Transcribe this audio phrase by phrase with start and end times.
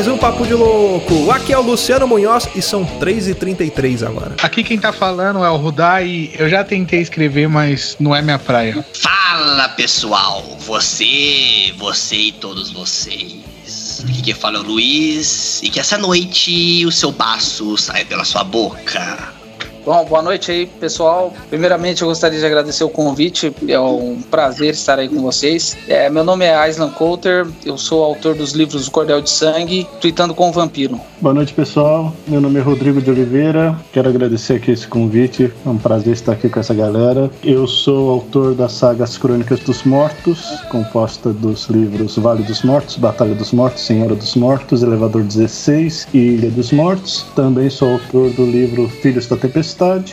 [0.00, 1.30] mais um Papo de Louco.
[1.30, 4.34] Aqui é o Luciano Munhoz e são 3h33 agora.
[4.42, 8.22] Aqui quem tá falando é o Rudá e eu já tentei escrever, mas não é
[8.22, 8.82] minha praia.
[8.94, 14.02] Fala pessoal, você, você e todos vocês.
[14.08, 18.24] Aqui quem fala é o Luiz e que essa noite o seu baço saia pela
[18.24, 19.34] sua boca.
[19.84, 21.32] Bom, boa noite aí, pessoal.
[21.48, 23.50] Primeiramente, eu gostaria de agradecer o convite.
[23.66, 25.76] É um prazer estar aí com vocês.
[25.88, 29.86] É, meu nome é Aislan Coulter, eu sou autor dos livros O Cordel de Sangue,
[29.98, 31.00] Tweetando com o Vampiro.
[31.18, 32.14] Boa noite, pessoal.
[32.28, 33.74] Meu nome é Rodrigo de Oliveira.
[33.90, 35.50] Quero agradecer aqui esse convite.
[35.64, 37.30] É um prazer estar aqui com essa galera.
[37.42, 42.96] Eu sou autor da saga As Crônicas dos Mortos, composta dos livros Vale dos Mortos,
[42.96, 47.24] Batalha dos Mortos, Senhora dos Mortos, Elevador 16 e Ilha dos Mortos.
[47.34, 49.69] Também sou autor do livro Filhos da Tempestade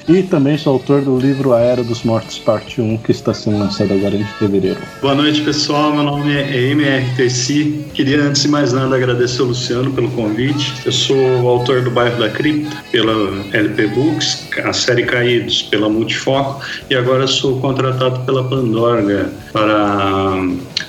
[0.07, 3.59] e também sou autor do livro A Era dos Mortos, parte 1, que está sendo
[3.59, 4.79] lançado agora em fevereiro.
[5.01, 5.93] Boa noite, pessoal.
[5.93, 7.85] Meu nome é MRTC.
[7.93, 10.73] Queria, antes de mais nada, agradecer ao Luciano pelo convite.
[10.85, 13.13] Eu sou autor do Bairro da Cripta, pela
[13.53, 20.37] LP Books, a série Caídos, pela Multifoco, e agora sou contratado pela Pandorga para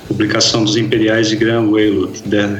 [0.09, 2.09] publicação dos Imperiais de Gran Whale,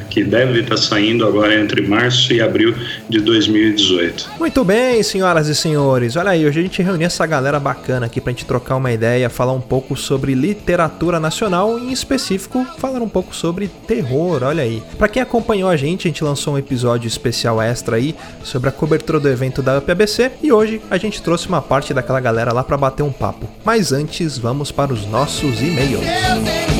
[0.09, 2.75] que deve estar saindo agora entre março e abril
[3.09, 4.29] de 2018.
[4.37, 6.15] Muito bem, senhoras e senhores.
[6.15, 9.29] Olha aí, hoje a gente reuniu essa galera bacana aqui pra gente trocar uma ideia,
[9.29, 14.43] falar um pouco sobre literatura nacional e, em específico, falar um pouco sobre terror.
[14.43, 14.83] Olha aí.
[14.97, 18.71] Para quem acompanhou a gente, a gente lançou um episódio especial extra aí sobre a
[18.71, 22.63] cobertura do evento da UPABC e hoje a gente trouxe uma parte daquela galera lá
[22.63, 23.49] para bater um papo.
[23.65, 26.78] Mas antes, vamos para os nossos e-mails.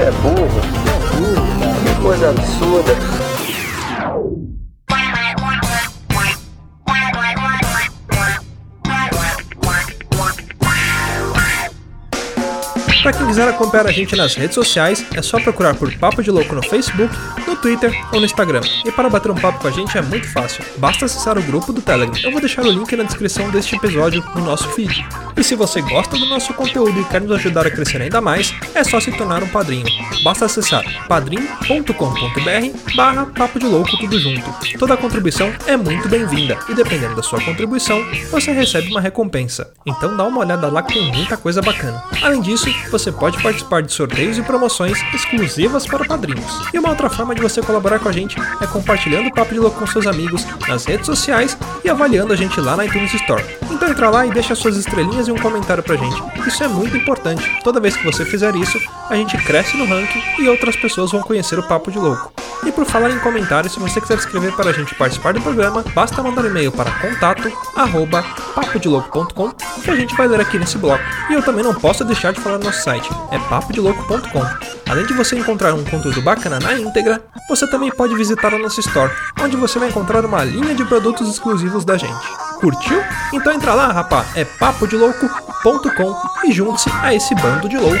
[0.00, 0.60] É burro.
[1.84, 2.92] Que coisa absurda.
[13.02, 16.30] Para quem quiser acompanhar a gente nas redes sociais, é só procurar por Papo de
[16.30, 17.14] Louco no Facebook,
[17.58, 18.60] Twitter ou no Instagram.
[18.84, 21.72] E para bater um papo com a gente é muito fácil, basta acessar o grupo
[21.72, 22.18] do Telegram.
[22.22, 25.06] Eu vou deixar o link na descrição deste episódio no nosso feed.
[25.36, 28.52] E se você gosta do nosso conteúdo e quer nos ajudar a crescer ainda mais,
[28.74, 29.86] é só se tornar um padrinho.
[30.24, 34.78] Basta acessar padrim.com.br barra Papo de Louco tudo junto.
[34.78, 39.72] Toda contribuição é muito bem-vinda e dependendo da sua contribuição, você recebe uma recompensa.
[39.86, 42.02] Então dá uma olhada lá que tem muita coisa bacana.
[42.22, 46.52] Além disso, você pode participar de sorteios e promoções exclusivas para padrinhos.
[46.72, 49.60] E uma outra forma de você colaborar com a gente é compartilhando o Papo de
[49.60, 53.44] Louco com seus amigos nas redes sociais e avaliando a gente lá na iTunes Store.
[53.70, 56.22] Então entra lá e deixa suas estrelinhas e um comentário pra gente.
[56.46, 57.58] Isso é muito importante.
[57.64, 58.78] Toda vez que você fizer isso,
[59.08, 62.32] a gente cresce no ranking e outras pessoas vão conhecer o Papo de Louco.
[62.66, 65.84] E por falar em comentários, se você quiser escrever para a gente participar do programa,
[65.94, 68.24] basta mandar um e-mail para contato arroba
[69.82, 71.02] que a gente vai ler aqui nesse bloco.
[71.30, 74.68] E eu também não posso deixar de falar no nosso site, é papodelouco.com.
[74.90, 78.80] Além de você encontrar um conteúdo bacana na íntegra, você também pode visitar a nossa
[78.80, 82.28] store, onde você vai encontrar uma linha de produtos exclusivos da gente.
[82.60, 83.02] Curtiu?
[83.32, 87.98] Então entra lá, rapá, é papodelouco.com e junte-se a esse bando de loucos.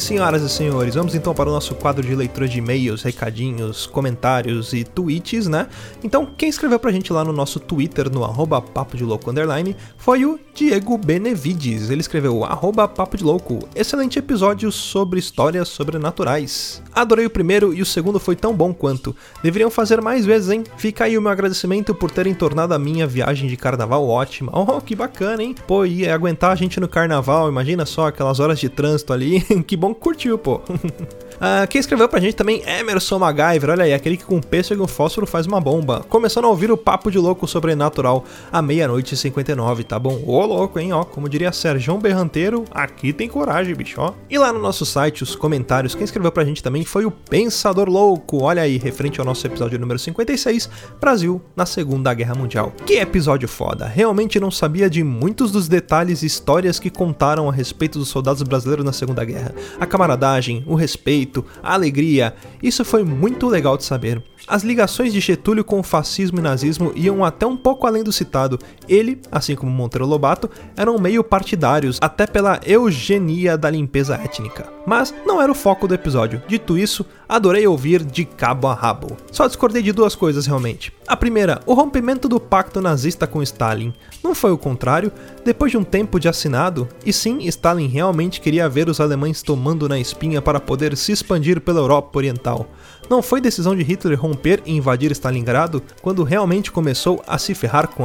[0.00, 4.72] Senhoras e senhores, vamos então para o nosso quadro de leitura de e-mails, recadinhos, comentários
[4.72, 5.68] e tweets, né?
[6.02, 9.76] Então, quem escreveu pra gente lá no nosso Twitter, no arroba papo de louco underline,
[9.96, 11.90] foi o Diego Benevides.
[11.90, 16.82] Ele escreveu arroba papo de louco, excelente episódio sobre histórias sobrenaturais.
[16.92, 19.14] Adorei o primeiro e o segundo foi tão bom quanto.
[19.42, 20.64] Deveriam fazer mais vezes, hein?
[20.76, 24.52] Fica aí o meu agradecimento por terem tornado a minha viagem de carnaval ótima.
[24.54, 25.54] Oh, que bacana, hein?
[25.66, 29.40] Pô, ia aguentar a gente no carnaval, imagina só aquelas horas de trânsito ali.
[29.66, 30.60] que bom que curtiu, pô.
[31.40, 34.84] Uh, quem escreveu pra gente também, Emerson MacGyver, olha aí, aquele que com pêssego e
[34.84, 36.04] um fósforo faz uma bomba.
[36.06, 40.22] Começando a ouvir o papo de louco sobrenatural à meia-noite e 59, tá bom?
[40.26, 44.12] Ô louco, hein, ó, como diria Sérgio Berranteiro, aqui tem coragem, bicho, ó.
[44.28, 47.88] E lá no nosso site, os comentários, quem escreveu pra gente também foi o Pensador
[47.88, 50.68] Louco, olha aí, referente ao nosso episódio número 56,
[51.00, 52.70] Brasil na Segunda Guerra Mundial.
[52.84, 57.52] Que episódio foda, realmente não sabia de muitos dos detalhes e histórias que contaram a
[57.52, 59.54] respeito dos soldados brasileiros na Segunda Guerra.
[59.78, 61.29] A camaradagem, o respeito,
[61.62, 64.22] a alegria, isso foi muito legal de saber.
[64.46, 68.12] As ligações de Getúlio com o fascismo e nazismo iam até um pouco além do
[68.12, 68.58] citado.
[68.88, 74.72] Ele, assim como Monteiro Lobato, eram meio partidários, até pela eugenia da limpeza étnica.
[74.86, 76.42] Mas não era o foco do episódio.
[76.48, 79.16] Dito isso, adorei ouvir de cabo a rabo.
[79.30, 80.92] Só discordei de duas coisas realmente.
[81.10, 83.92] A primeira, o rompimento do pacto nazista com Stalin.
[84.22, 85.10] Não foi o contrário,
[85.44, 89.88] depois de um tempo de assinado, e sim, Stalin realmente queria ver os alemães tomando
[89.88, 92.64] na espinha para poder se expandir pela Europa Oriental.
[93.10, 97.88] Não foi decisão de Hitler romper e invadir Stalingrado quando realmente começou a se ferrar
[97.88, 98.04] com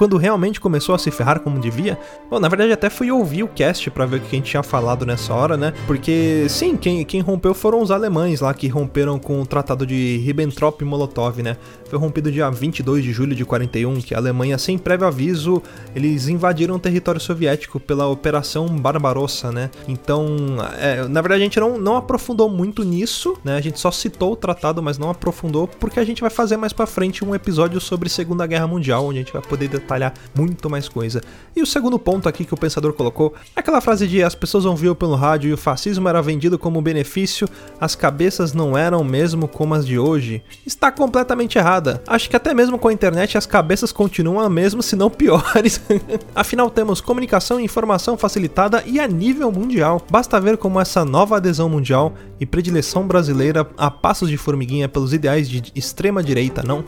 [0.00, 1.98] quando realmente começou a se ferrar como devia?
[2.30, 4.62] Bom, na verdade até fui ouvir o cast para ver o que a gente tinha
[4.62, 5.74] falado nessa hora, né?
[5.86, 10.16] Porque sim, quem, quem rompeu foram os alemães lá que romperam com o Tratado de
[10.24, 11.58] Ribbentrop-Molotov, né?
[11.90, 15.62] Foi rompido dia 22 de julho de 41, que a Alemanha, sem prévio aviso,
[15.94, 19.70] eles invadiram o território soviético pela Operação Barbarossa, né?
[19.86, 20.34] Então,
[20.78, 23.54] é, na verdade a gente não, não aprofundou muito nisso, né?
[23.54, 26.72] A gente só citou o tratado, mas não aprofundou, porque a gente vai fazer mais
[26.72, 30.70] para frente um episódio sobre Segunda Guerra Mundial, onde a gente vai poder detalhar muito
[30.70, 31.20] mais coisa.
[31.54, 34.64] E o segundo ponto aqui que o pensador colocou é aquela frase de as pessoas
[34.64, 37.48] ouviam pelo rádio e o fascismo era vendido como benefício,
[37.80, 40.42] as cabeças não eram mesmo como as de hoje.
[40.64, 42.02] Está completamente errada.
[42.06, 45.80] Acho que até mesmo com a internet as cabeças continuam a mesmo, se não piores.
[46.34, 50.00] Afinal, temos comunicação e informação facilitada e a nível mundial.
[50.10, 55.12] Basta ver como essa nova adesão mundial e predileção brasileira a passos de formiguinha pelos
[55.12, 56.84] ideais de extrema direita, não?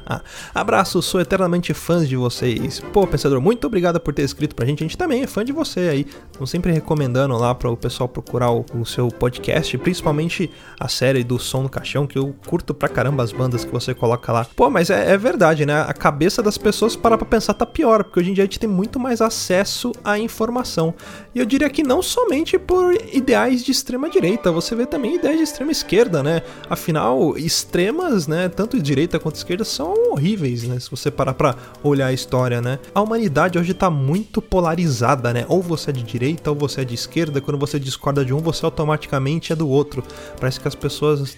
[0.54, 2.80] Abraço, sou eternamente fã de você vocês.
[2.92, 4.82] Pô, pensador, muito obrigado por ter escrito pra gente.
[4.82, 6.06] A gente também é fã de você aí.
[6.30, 11.22] Estamos sempre recomendando lá para o pessoal procurar o, o, seu podcast, principalmente a série
[11.22, 14.46] do Som no Caixão, que eu curto pra caramba as bandas que você coloca lá.
[14.56, 15.82] Pô, mas é, é verdade, né?
[15.82, 18.58] A cabeça das pessoas para pra pensar tá pior, porque hoje em dia a gente
[18.58, 20.94] tem muito mais acesso à informação.
[21.34, 25.36] E eu diria que não somente por ideais de extrema direita, você vê também ideias
[25.36, 26.42] de extrema esquerda, né?
[26.68, 30.80] Afinal, extremas, né, tanto direita quanto esquerda são horríveis, né?
[30.80, 32.78] Se você parar pra olhar a história, né?
[32.94, 35.44] A humanidade hoje tá muito polarizada, né?
[35.48, 37.40] Ou você é de direita ou você é de esquerda.
[37.40, 40.04] Quando você discorda de um, você automaticamente é do outro.
[40.38, 41.36] Parece que as pessoas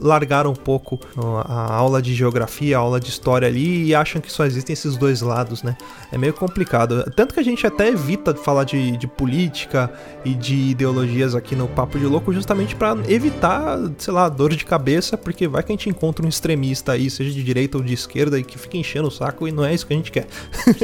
[0.00, 0.98] largaram um pouco
[1.44, 4.96] a aula de geografia, a aula de história ali e acham que só existem esses
[4.96, 5.76] dois lados, né?
[6.10, 7.08] É meio complicado.
[7.14, 9.92] Tanto que a gente até evita falar de, de política
[10.24, 14.64] e de ideologias aqui no Papo de Louco justamente para evitar, sei lá, dor de
[14.64, 17.94] cabeça, porque vai que a gente encontra um extremista aí, seja de direita ou de
[17.94, 20.26] esquerda, e que fica enchendo o saco e não é isso que a gente quer.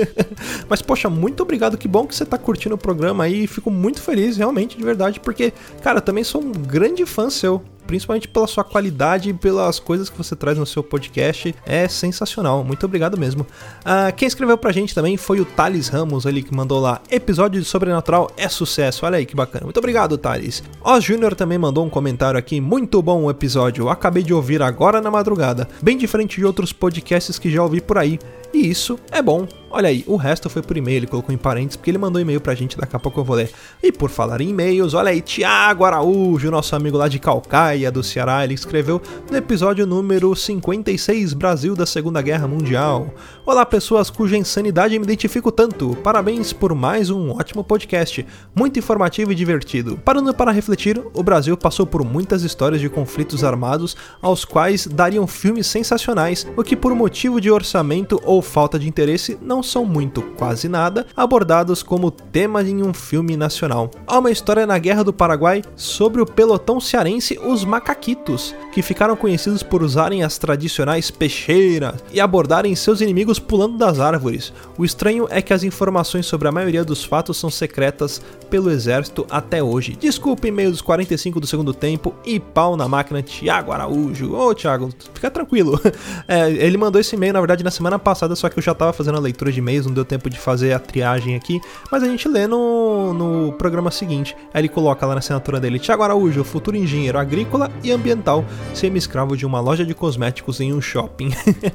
[0.69, 1.77] Mas, poxa, muito obrigado.
[1.77, 3.47] Que bom que você tá curtindo o programa aí.
[3.47, 5.53] Fico muito feliz, realmente, de verdade, porque,
[5.83, 10.17] cara, também sou um grande fã seu principalmente pela sua qualidade e pelas coisas que
[10.17, 11.55] você traz no seu podcast.
[11.64, 13.43] É sensacional, muito obrigado mesmo.
[13.43, 17.61] Uh, quem escreveu pra gente também foi o Thales Ramos, ali que mandou lá: episódio
[17.61, 19.06] de Sobrenatural é sucesso.
[19.06, 19.64] Olha aí que bacana.
[19.64, 20.62] Muito obrigado, Thales.
[20.82, 23.88] Oz Júnior também mandou um comentário aqui: muito bom o episódio.
[23.88, 27.99] Acabei de ouvir agora na madrugada, bem diferente de outros podcasts que já ouvi por
[27.99, 28.19] aí.
[28.52, 29.62] E isso é bom.
[29.75, 32.43] Olha aí, o resto foi por e-mail, ele colocou em parênteses porque ele mandou e-mail
[32.43, 33.51] pra gente, daqui a pouco eu vou ler.
[33.83, 38.03] E por falar em e-mails, olha aí, Tiago Araújo, nosso amigo lá de Calcaia, do
[38.03, 43.15] Ceará, ele escreveu no episódio número 56, Brasil da Segunda Guerra Mundial.
[43.47, 45.97] Olá, pessoas cuja insanidade me identifico tanto.
[46.05, 49.99] Parabéns por mais um ótimo podcast, muito informativo e divertido.
[50.05, 55.26] Parando para refletir, o Brasil passou por muitas histórias de conflitos armados aos quais dariam
[55.26, 60.23] filmes sensacionais, o que por motivo de orçamento ou falta de interesse não são muito,
[60.37, 63.90] quase nada, abordados como tema em um filme nacional.
[64.07, 69.16] Há uma história na Guerra do Paraguai sobre o pelotão cearense Os Macaquitos, que ficaram
[69.16, 74.52] conhecidos por usarem as tradicionais peixeiras e abordarem seus inimigos pulando das árvores.
[74.78, 79.26] O estranho é que as informações sobre a maioria dos fatos são secretas pelo exército
[79.31, 79.97] até hoje.
[79.99, 84.35] Desculpe e-mail dos 45 do segundo tempo e pau na máquina Tiago Araújo.
[84.35, 85.81] Ô Tiago, fica tranquilo.
[86.28, 88.92] É, ele mandou esse e-mail na verdade na semana passada, só que eu já tava
[88.92, 92.06] fazendo a leitura de e-mails, não deu tempo de fazer a triagem aqui, mas a
[92.06, 94.37] gente lê no, no programa seguinte.
[94.52, 98.44] Aí ele coloca lá na assinatura dele: Tiago Araújo, futuro engenheiro agrícola e ambiental,
[98.75, 101.30] semi-escravo de uma loja de cosméticos em um shopping.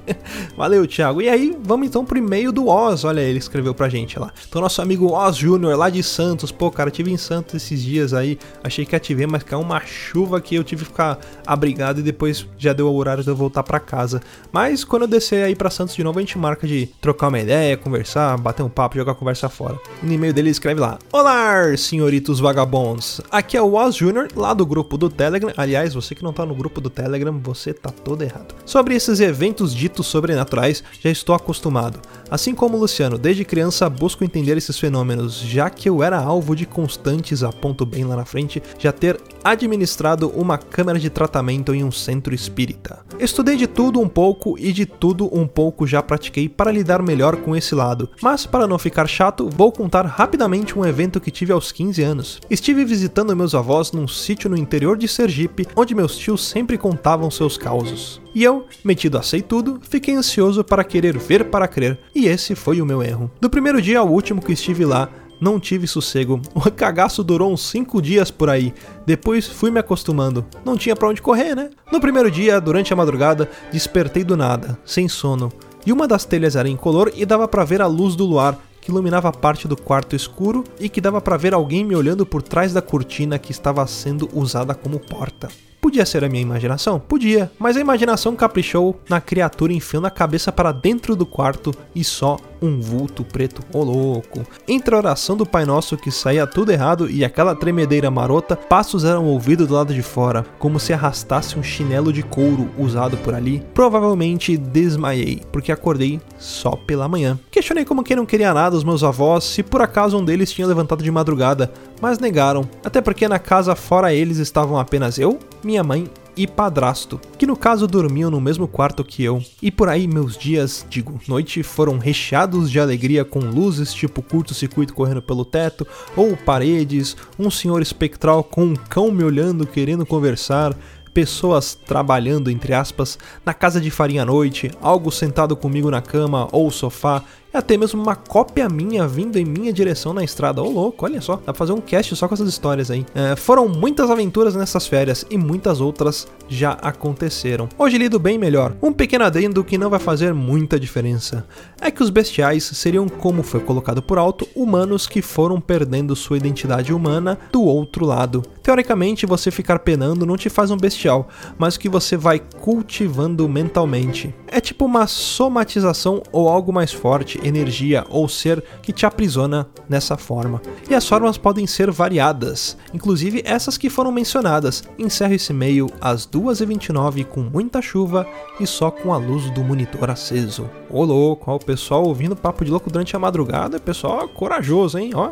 [0.58, 1.22] Valeu, Tiago.
[1.22, 3.04] E aí, vamos então pro e-mail do Oz.
[3.04, 4.32] Olha, ele escreveu pra gente lá.
[4.48, 6.52] Então, nosso amigo Oz Júnior, lá de Santos.
[6.52, 8.38] Pô, cara, tive em Santos esses dias aí.
[8.64, 12.48] Achei que ver, mas caiu uma chuva que eu tive que ficar abrigado e depois
[12.58, 14.22] já deu o horário de eu voltar para casa.
[14.52, 17.40] Mas quando eu descer aí para Santos de novo, a gente marca de trocar uma
[17.40, 19.78] ideia ideia, conversar, bater um papo, jogar a conversa fora.
[20.02, 23.20] no e-mail dele ele escreve lá: Olá, senhoritos vagabondos.
[23.30, 25.52] Aqui é o Oz Jr., lá do grupo do Telegram.
[25.58, 28.56] Aliás, você que não tá no grupo do Telegram, você tá todo errado.
[28.66, 32.00] Sobre esses eventos ditos sobrenaturais, já estou acostumado.
[32.30, 36.56] Assim como o Luciano, desde criança busco entender esses fenômenos, já que eu era alvo
[36.56, 41.84] de constantes, aponto bem lá na frente, já ter administrado uma câmara de tratamento em
[41.84, 43.00] um centro espírita.
[43.20, 47.38] Estudei de tudo um pouco e de tudo um pouco já pratiquei para lidar melhor
[47.38, 51.52] com esse lado, mas para não ficar chato, vou contar rapidamente um evento que tive
[51.52, 52.40] aos 15 anos.
[52.50, 57.30] Estive visitando meus avós num sítio no interior de Sergipe, onde meus tios sempre contavam
[57.30, 58.22] seus causos.
[58.34, 62.56] E eu, metido a sei tudo, fiquei ansioso para querer ver para crer, e esse
[62.56, 63.32] foi o meu erro.
[63.42, 65.10] Do primeiro dia ao último que estive lá,
[65.40, 66.42] não tive sossego.
[66.54, 68.74] O cagaço durou uns 5 dias por aí.
[69.06, 70.46] Depois fui me acostumando.
[70.66, 71.70] Não tinha para onde correr, né?
[71.92, 75.52] No primeiro dia, durante a madrugada, despertei do nada, sem sono.
[75.88, 78.92] E uma das telhas era incolor e dava para ver a luz do luar, que
[78.92, 82.74] iluminava parte do quarto escuro e que dava para ver alguém me olhando por trás
[82.74, 85.48] da cortina que estava sendo usada como porta.
[85.80, 87.00] Podia ser a minha imaginação?
[87.00, 92.04] Podia, mas a imaginação caprichou na criatura enfiando a cabeça para dentro do quarto e
[92.04, 94.46] só um vulto preto, ô louco.
[94.68, 99.04] Entre a oração do Pai Nosso que saía tudo errado e aquela tremedeira marota, passos
[99.04, 103.34] eram ouvidos do lado de fora, como se arrastasse um chinelo de couro usado por
[103.34, 103.64] ali.
[103.74, 107.40] Provavelmente desmaiei, porque acordei só pela manhã.
[107.52, 110.68] Questionei como quem não queria nada os meus avós se por acaso um deles tinha
[110.68, 111.72] levantado de madrugada,
[112.02, 117.20] mas negaram, até porque na casa fora eles estavam apenas eu, minha mãe e padrasto,
[117.38, 119.44] que no caso dormiam no mesmo quarto que eu.
[119.62, 124.94] E por aí meus dias, digo, noite, foram recheados de alegria com luzes tipo curto-circuito
[124.94, 130.76] correndo pelo teto, ou paredes, um senhor espectral com um cão me olhando querendo conversar,
[131.18, 136.48] pessoas trabalhando, entre aspas, na casa de farinha à noite, algo sentado comigo na cama
[136.52, 137.24] ou sofá,
[137.58, 140.62] até mesmo uma cópia minha vindo em minha direção na estrada.
[140.62, 143.06] Ô louco, olha só, dá pra fazer um cast só com essas histórias aí.
[143.14, 147.68] É, foram muitas aventuras nessas férias e muitas outras já aconteceram.
[147.78, 148.76] Hoje lido bem melhor.
[148.82, 151.46] Um pequeno adendo que não vai fazer muita diferença.
[151.82, 156.38] É que os bestiais seriam, como foi colocado por alto, humanos que foram perdendo sua
[156.38, 158.44] identidade humana do outro lado.
[158.62, 164.34] Teoricamente, você ficar penando não te faz um bestial, mas que você vai cultivando mentalmente.
[164.48, 170.18] É tipo uma somatização ou algo mais forte, energia ou ser que te aprisiona nessa
[170.18, 170.62] forma.
[170.90, 174.84] E as formas podem ser variadas, inclusive essas que foram mencionadas.
[174.98, 178.28] Encerro esse e-mail às 2h29 com muita chuva
[178.60, 180.70] e só com a luz do monitor aceso.
[180.90, 185.12] Ô louco, ó, o pessoal ouvindo papo de louco durante a madrugada, pessoal corajoso, hein,
[185.14, 185.32] ó.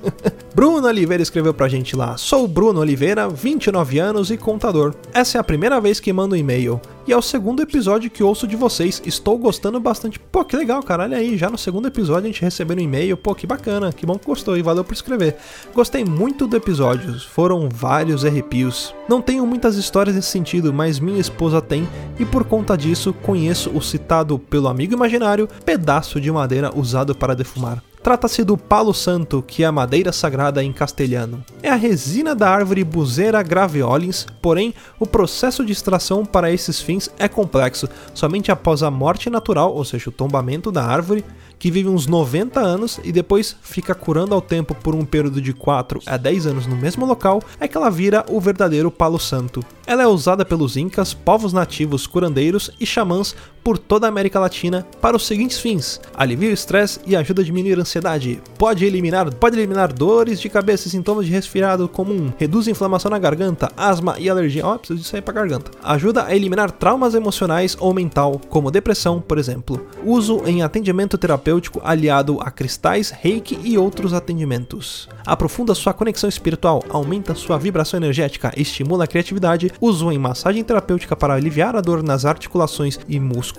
[0.54, 4.94] Bruno Oliveira escreveu pra gente lá: Sou Bruno Oliveira, 29 anos e contador.
[5.12, 6.80] Essa é a primeira vez que mando um e-mail.
[7.06, 9.00] E é o segundo episódio que ouço de vocês.
[9.06, 10.18] Estou gostando bastante.
[10.18, 11.04] Pô, que legal, cara.
[11.04, 13.16] Olha aí, já no segundo episódio a gente recebeu um e-mail.
[13.16, 13.92] Pô, que bacana.
[13.92, 15.36] Que bom que gostou e valeu por escrever.
[15.72, 17.16] Gostei muito do episódio.
[17.20, 18.92] Foram vários arrepios.
[19.08, 21.88] Não tenho muitas histórias nesse sentido, mas minha esposa tem.
[22.18, 27.36] E por conta disso, conheço o citado pelo amigo imaginário pedaço de madeira usado para
[27.36, 27.85] defumar.
[28.06, 31.44] Trata-se do palo santo, que é a madeira sagrada em castelhano.
[31.60, 37.10] É a resina da árvore Buzeira graveolens, porém, o processo de extração para esses fins
[37.18, 37.88] é complexo.
[38.14, 41.24] Somente após a morte natural, ou seja, o tombamento da árvore,
[41.58, 45.52] que vive uns 90 anos e depois fica curando ao tempo por um período de
[45.52, 49.64] 4 a 10 anos no mesmo local, é que ela vira o verdadeiro palo santo.
[49.86, 53.34] Ela é usada pelos incas, povos nativos curandeiros e xamãs
[53.66, 57.44] por toda a América Latina para os seguintes fins: alivia o estresse e ajuda a
[57.44, 58.40] diminuir a ansiedade.
[58.56, 63.10] Pode eliminar, pode eliminar dores de cabeça e sintomas de resfriado comum, reduz a inflamação
[63.10, 64.64] na garganta, asma e alergia.
[64.64, 65.72] Ó, oh, preciso disso aí pra garganta.
[65.82, 69.84] Ajuda a eliminar traumas emocionais ou mental, como depressão, por exemplo.
[70.04, 75.08] Uso em atendimento terapêutico aliado a cristais, reiki e outros atendimentos.
[75.26, 81.16] Aprofunda sua conexão espiritual, aumenta sua vibração energética, estimula a criatividade, uso em massagem terapêutica
[81.16, 83.55] para aliviar a dor nas articulações e músculos,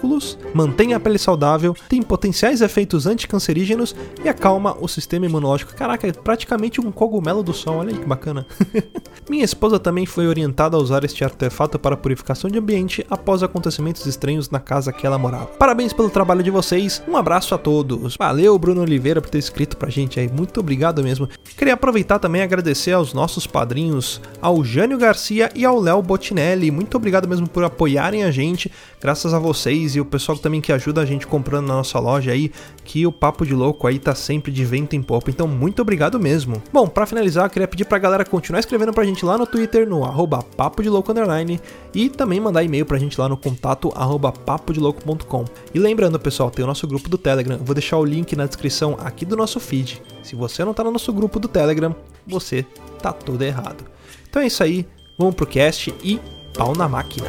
[0.54, 5.74] mantém a pele saudável, tem potenciais efeitos anticancerígenos e acalma o sistema imunológico.
[5.75, 8.46] Caraca, é praticamente um cogumelo do sol, olha aí que bacana.
[9.30, 14.06] Minha esposa também foi orientada a usar este artefato para purificação de ambiente após acontecimentos
[14.06, 15.48] estranhos na casa que ela morava.
[15.48, 18.16] Parabéns pelo trabalho de vocês, um abraço a todos.
[18.18, 21.27] Valeu, Bruno Oliveira, por ter escrito pra gente aí, muito obrigado mesmo.
[21.58, 26.72] Queria aproveitar também e agradecer aos nossos padrinhos, ao Jânio Garcia e ao Léo Botinelli.
[26.72, 28.72] Muito obrigado mesmo por apoiarem a gente.
[29.01, 32.32] Graças a vocês e o pessoal também que ajuda a gente comprando na nossa loja
[32.32, 32.51] aí,
[32.84, 35.29] que o Papo de Louco aí tá sempre de vento em popa.
[35.29, 36.62] Então, muito obrigado mesmo.
[36.72, 39.88] Bom, para finalizar, eu queria pedir pra galera continuar escrevendo pra gente lá no Twitter,
[39.88, 41.60] no arroba Papo de Louco Underline,
[41.94, 45.46] e também mandar e-mail pra gente lá no contato arroba papodelouco.com.
[45.74, 47.58] E lembrando, pessoal, tem o nosso grupo do Telegram.
[47.58, 50.01] Eu vou deixar o link na descrição aqui do nosso feed.
[50.24, 52.65] Se você não tá no nosso grupo do Telegram, você
[53.01, 53.86] tá tudo errado.
[54.29, 54.86] Então é isso aí,
[55.17, 56.20] vamos pro cast e
[56.53, 57.27] pau na máquina.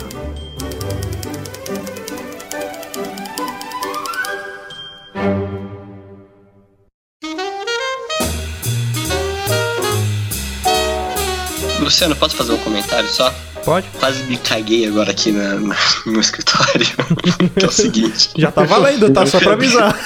[11.88, 13.34] Luciano, posso fazer um comentário só?
[13.64, 13.86] Pode?
[13.98, 15.76] Quase me caguei agora aqui na, na-
[16.06, 16.86] no meu escritório.
[17.58, 18.30] que é o seguinte.
[18.36, 19.24] Já tá valendo, tá?
[19.26, 19.98] Só pra avisar.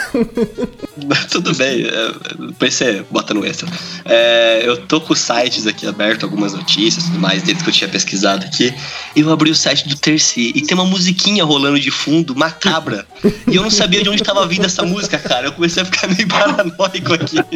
[1.30, 2.12] Tudo bem, é,
[2.46, 3.68] depois você bota no extra.
[4.04, 7.68] É, eu tô com os sites aqui abertos, algumas notícias e tudo mais, desde que
[7.68, 8.72] eu tinha pesquisado aqui.
[9.16, 13.04] E eu abri o site do Terci e tem uma musiquinha rolando de fundo, macabra.
[13.50, 15.46] E eu não sabia de onde tava vindo essa música, cara.
[15.48, 17.36] Eu comecei a ficar meio paranoico aqui.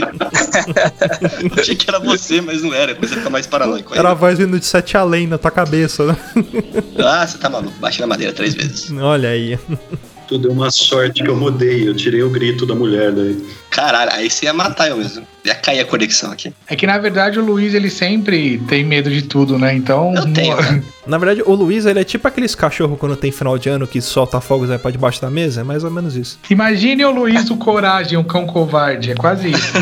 [1.57, 2.93] Eu achei que era você, mas não era.
[2.93, 4.16] Eu comecei a ficar mais paranoico Era.
[4.17, 6.17] Voz vindo de sete além na tua cabeça, né?
[6.99, 7.79] Ah, você tá maluco.
[7.79, 8.91] Bate na madeira três vezes.
[8.91, 9.59] Olha aí.
[10.27, 13.37] Tu deu uma sorte que eu mudei, eu tirei o grito da mulher daí.
[13.71, 15.25] Caralho, aí você ia matar eu mesmo.
[15.45, 16.53] Ia cair a conexão aqui.
[16.67, 19.73] É que na verdade o Luiz ele sempre tem medo de tudo, né?
[19.75, 20.13] Então.
[20.17, 20.83] Eu tenho, né?
[21.07, 24.01] Na verdade, o Luiz, ele é tipo aqueles cachorros quando tem final de ano que
[24.01, 25.61] solta fogos aí pra debaixo da mesa.
[25.61, 26.39] É mais ou menos isso.
[26.51, 29.13] Imagine o Luiz do Coragem, um cão covarde.
[29.13, 29.67] É quase isso.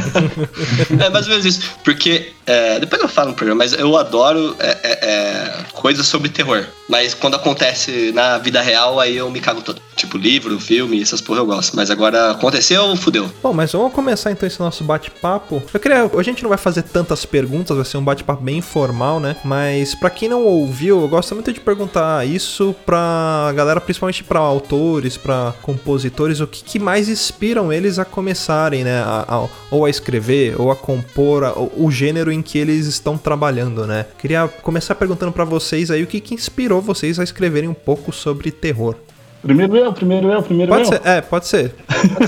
[0.98, 1.70] É mais ou menos isso.
[1.84, 6.28] Porque, é, depois eu falo no programa, mas eu adoro é, é, é, coisas sobre
[6.28, 6.64] terror.
[6.88, 9.80] Mas quando acontece na vida real, aí eu me cago todo.
[9.96, 11.74] Tipo, livro, filme, essas porra eu gosto.
[11.76, 13.30] Mas agora aconteceu, fudeu.
[13.42, 15.62] Bom, mas vamos começar então esse nosso bate-papo.
[15.72, 16.10] Eu queria.
[16.16, 19.36] A gente não vai fazer tantas perguntas, vai ser um bate-papo bem informal, né?
[19.44, 24.40] Mas pra quem não ouviu, eu gosto muito de perguntar isso pra galera, principalmente pra
[24.40, 29.00] autores, pra compositores, o que, que mais inspiram eles a começarem, né?
[29.00, 32.86] A- a- ou a escrever, ou a compor a- o, o gênero em que eles
[32.86, 34.06] estão trabalhando, né?
[34.18, 38.10] Queria começar perguntando pra vocês aí o que, que inspirou vocês a escreverem um pouco
[38.12, 38.96] sobre terror.
[39.44, 40.88] Primeiro eu, primeiro eu, primeiro Pode eu.
[40.92, 41.74] ser, é, pode ser.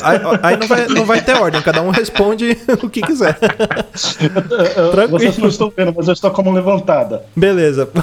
[0.03, 3.39] Aí, aí não, vai, não vai ter ordem, cada um responde o que quiser.
[4.21, 5.19] Eu- eu- Tranquilo.
[5.19, 7.25] Vocês não estão vendo, mas eu estou como levantada.
[7.35, 7.89] Beleza.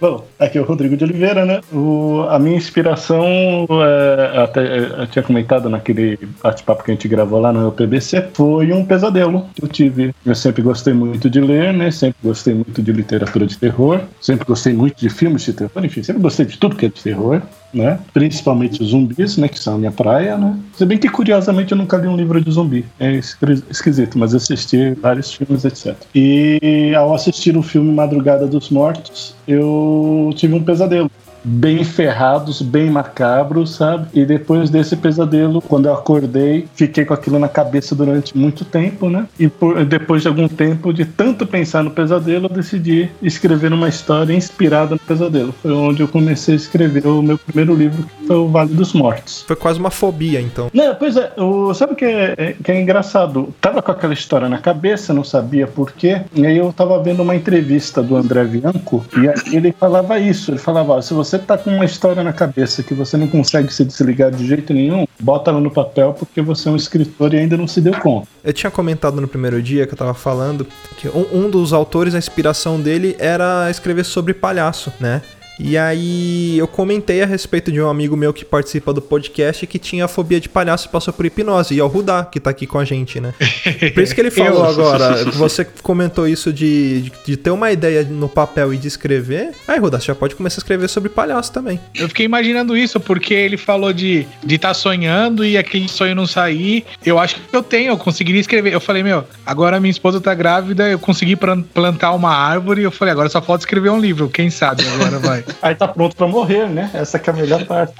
[0.00, 1.60] Bom, aqui é o Rodrigo de Oliveira, né?
[1.72, 7.08] O- a minha inspiração, é, até é, eu tinha comentado naquele bate-papo que a gente
[7.08, 10.14] gravou lá no PBC, foi um pesadelo que eu tive.
[10.24, 11.90] Eu sempre gostei muito de ler, né?
[11.90, 16.02] Sempre gostei muito de literatura de terror, sempre gostei muito de filmes de terror, enfim,
[16.04, 17.42] sempre gostei de tudo que é de terror.
[17.72, 17.98] Né?
[18.14, 19.46] Principalmente zumbis, né?
[19.46, 20.56] Que são a minha praia, né?
[20.72, 22.86] Se bem que curiosamente eu nunca li um livro de zumbi.
[22.98, 25.94] É esqui- esquisito, mas assisti vários filmes, etc.
[26.14, 31.10] E ao assistir o filme Madrugada dos Mortos, eu tive um pesadelo.
[31.44, 34.08] Bem ferrados, bem macabros, sabe?
[34.12, 39.08] E depois desse pesadelo, quando eu acordei, fiquei com aquilo na cabeça durante muito tempo,
[39.08, 39.26] né?
[39.38, 43.88] E por- depois de algum tempo, de tanto pensar no pesadelo, eu decidi escrever uma
[43.88, 45.54] história inspirada no pesadelo.
[45.62, 48.92] Foi onde eu comecei a escrever o meu primeiro livro, que foi O Vale dos
[48.92, 49.42] Mortos.
[49.46, 50.70] Foi quase uma fobia, então.
[50.72, 53.54] Não, pois é, o, sabe o que é, é- que é engraçado?
[53.60, 57.22] Tava com aquela história na cabeça, não sabia por quê, e aí eu tava vendo
[57.22, 61.56] uma entrevista do André Bianco, e ele falava isso, ele falava, ó, se você tá
[61.56, 65.50] com uma história na cabeça que você não consegue se desligar de jeito nenhum, bota
[65.50, 68.28] ela no papel porque você é um escritor e ainda não se deu conta.
[68.44, 70.66] Eu tinha comentado no primeiro dia que eu tava falando
[70.98, 75.22] que um, um dos autores, a inspiração dele era escrever sobre palhaço, né?
[75.58, 79.78] E aí eu comentei a respeito de um amigo meu que participa do podcast que
[79.78, 82.66] tinha fobia de palhaço e passou por hipnose, e é o Rudá, que tá aqui
[82.66, 83.34] com a gente, né?
[83.94, 84.70] Por isso que ele falou Eu.
[84.70, 89.50] agora, você comentou isso de, de, de ter uma ideia no papel e de escrever.
[89.66, 91.80] Aí, Rudá, você já pode começar a escrever sobre palhaço também.
[91.94, 96.14] Eu fiquei imaginando isso, porque ele falou de estar de tá sonhando e aquele sonho
[96.14, 96.84] não sair.
[97.04, 98.72] Eu acho que eu tenho, eu conseguiria escrever.
[98.72, 102.82] Eu falei, meu, agora minha esposa tá grávida, eu consegui plan- plantar uma árvore.
[102.82, 104.28] Eu falei, agora só falta escrever um livro.
[104.28, 105.44] Quem sabe agora vai.
[105.62, 106.90] Aí tá pronto pra morrer, né?
[106.94, 107.94] Essa que é a melhor parte.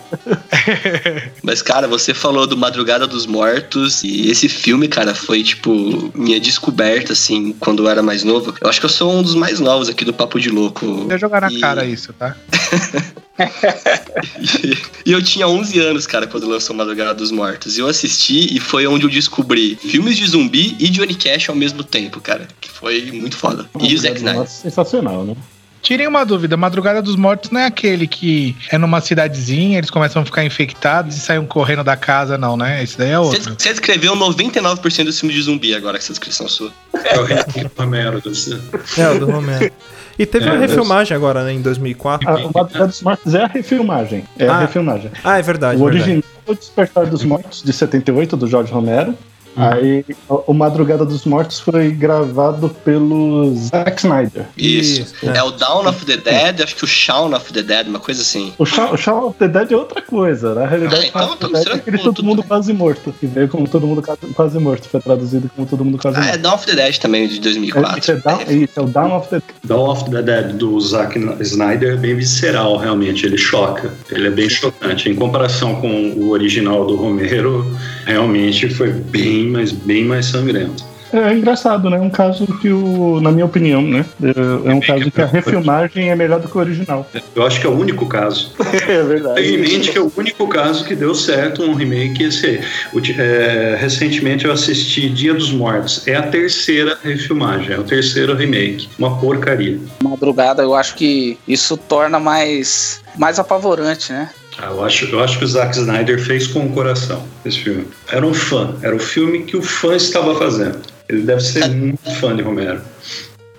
[1.42, 6.38] Mas, cara, você falou do Madrugada dos Mortos e esse filme, cara, foi, tipo, minha
[6.40, 8.54] descoberta, assim, quando eu era mais novo.
[8.60, 10.86] Eu acho que eu sou um dos mais novos aqui do Papo de Louco.
[10.86, 12.36] Deixa eu jogar na E- cara isso, tá?
[15.06, 17.76] E eu tinha 11 anos, cara, quando lançou Madrugada dos Mortos.
[17.78, 21.54] E eu assisti e foi onde eu descobri filmes de zumbi e Johnny Cash ao
[21.54, 22.48] mesmo tempo, cara.
[22.60, 23.68] Que foi muito foda.
[23.80, 24.40] E o Zack Snyder.
[24.40, 25.36] Nossa, sensacional, né?
[25.82, 30.20] Tirei uma dúvida, Madrugada dos Mortos não é aquele que é numa cidadezinha, eles começam
[30.20, 32.82] a ficar infectados e saem correndo da casa, não, né?
[32.82, 33.54] Esse daí é Você outro.
[33.58, 36.70] você descreveu 99% dos filmes de zumbi agora com essa descrição sua.
[37.04, 37.26] É o
[37.82, 38.22] Romero.
[38.96, 39.70] É, o do Romero.
[40.18, 42.28] E teve É, uma refilmagem agora, né, em 2004.
[42.28, 44.24] A, o Madrugada dos Mortos é a refilmagem.
[44.38, 45.10] É Ah, a refilmagem.
[45.22, 46.10] Ah, é verdade, o verdade.
[46.10, 49.14] original é o Despertar dos Mortos, de 78, do Jorge Romero.
[49.56, 54.44] Aí o Madrugada dos Mortos foi gravado pelo Zack Snyder.
[54.56, 55.02] Isso.
[55.02, 55.38] Isso, É.
[55.38, 55.42] é.
[55.42, 58.52] o Dawn of the Dead, acho que o Shaun of the Dead, uma coisa assim.
[58.58, 60.54] O Shaun, o Shaun of the Dead é outra coisa.
[60.54, 62.48] Na realidade, Ah, então estamos Dead é aquele todo mundo bem.
[62.48, 63.12] quase morto.
[63.18, 64.02] Que veio como todo mundo
[64.34, 64.88] quase morto.
[64.88, 66.36] Foi traduzido como todo mundo quase Ah, é.
[66.36, 68.12] Dawn of the Dead também, de É, isso, 2004.
[68.12, 71.18] é Down, é isso, é o Down of the Dawn of the Dead do Zack
[71.40, 73.26] Snyder é bem visceral, realmente.
[73.26, 73.92] Ele choca.
[74.10, 75.08] Ele é bem chocante.
[75.08, 77.66] Em comparação com o original do Romero,
[78.06, 80.84] realmente foi bem mais, bem mais sangrento.
[81.12, 81.98] É engraçado, né?
[81.98, 84.04] Um caso que, o, na minha opinião, né?
[84.22, 87.08] É, é um caso que a refilmagem é melhor do que o original.
[87.34, 88.52] Eu acho que é o único caso.
[88.88, 89.42] É verdade.
[89.42, 92.24] Tenho em mente que é o único caso que deu certo um remake.
[92.24, 92.60] Esse,
[93.18, 96.06] é, recentemente eu assisti Dia dos Mortos.
[96.06, 98.88] É a terceira refilmagem, é o terceiro remake.
[98.98, 99.78] Uma porcaria.
[100.02, 104.30] Madrugada, eu acho que isso torna mais, mais apavorante, né?
[104.58, 107.86] Ah, eu, acho, eu acho que o Zack Snyder fez com o coração esse filme.
[108.10, 110.80] Era um fã, era o filme que o fã estava fazendo.
[111.08, 112.80] Ele deve ser muito fã de Romero.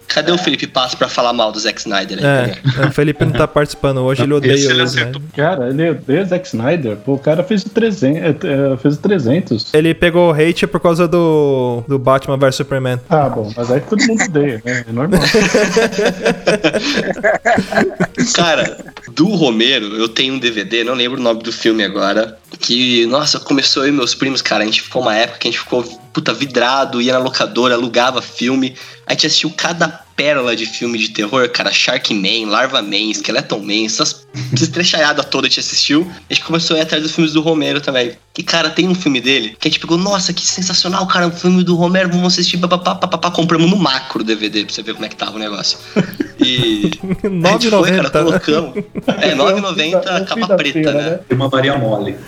[0.09, 2.17] Cadê o Felipe Passo pra falar mal do Zack Snyder?
[2.17, 2.51] aí?
[2.83, 4.85] É, o Felipe não tá participando hoje, ele odeia Esse ele o.
[4.85, 5.21] Snyder.
[5.35, 6.95] Cara, ele odeia Zack Snyder.
[6.97, 8.19] Pô, o cara fez o 300.
[8.19, 8.29] é,
[8.73, 9.71] é, fez o 300.
[9.73, 12.99] Ele pegou hate por causa do, do Batman vs Superman.
[13.07, 14.83] Ah, bom, mas aí todo mundo odeia, né?
[14.89, 15.21] É normal.
[18.33, 18.77] Cara,
[19.13, 23.39] do Romero, eu tenho um DVD, não lembro o nome do filme agora, que, nossa,
[23.39, 25.83] começou eu e meus primos, cara, a gente ficou uma época que a gente ficou,
[26.13, 31.09] puta, vidrado, ia na locadora, alugava filme, a gente assistiu cada pérola de filme de
[31.09, 34.18] terror, cara, Sharkman, Larva Man, Skeleton Man, essas
[34.53, 37.81] estrechaiadas todas a gente assistiu, a gente começou a ir atrás dos filmes do Romero
[37.81, 38.13] também.
[38.37, 41.31] E, cara, tem um filme dele que a gente pegou, nossa, que sensacional, cara, um
[41.31, 45.05] filme do Romero, vamos assistir, papapá, papapá, compramos no macro DVD pra você ver como
[45.05, 45.77] é que tava o negócio.
[46.39, 46.91] E...
[47.43, 48.11] A gente foi, cara, 9,90.
[48.11, 48.77] colocamos.
[49.07, 51.19] É, 9,90 capa preta, né?
[51.29, 52.15] E uma Maria Mole.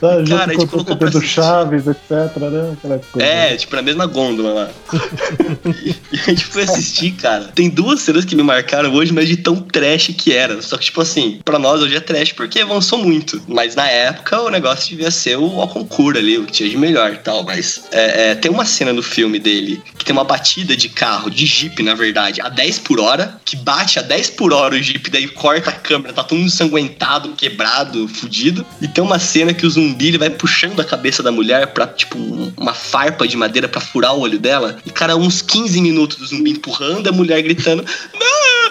[0.00, 1.28] Tá, Cara, a gente colocou pra assistir.
[1.28, 2.98] Chaves, etc, né?
[3.18, 4.70] É, tipo, na mesma gôndola lá.
[6.12, 7.44] e a gente foi assistir, cara.
[7.54, 10.57] Tem duas cenas que me marcaram hoje, mas de tão trash que era.
[10.62, 13.40] Só que, tipo assim, pra nós hoje é trash porque avançou muito.
[13.48, 16.76] Mas na época o negócio devia ser o ao concurso ali, o que tinha de
[16.76, 17.42] melhor e tal.
[17.44, 21.30] Mas é, é, tem uma cena no filme dele que tem uma batida de carro,
[21.30, 24.82] de jeep, na verdade, a 10 por hora, que bate a 10 por hora o
[24.82, 28.64] jeep, daí corta a câmera, tá todo ensanguentado, quebrado, fudido.
[28.80, 31.86] E tem uma cena que o zumbi ele vai puxando a cabeça da mulher pra,
[31.86, 34.78] tipo, um- uma farpa de madeira pra furar o olho dela.
[34.86, 37.84] E, cara, uns 15 minutos do zumbi empurrando, a mulher gritando.
[38.14, 38.70] "Ah!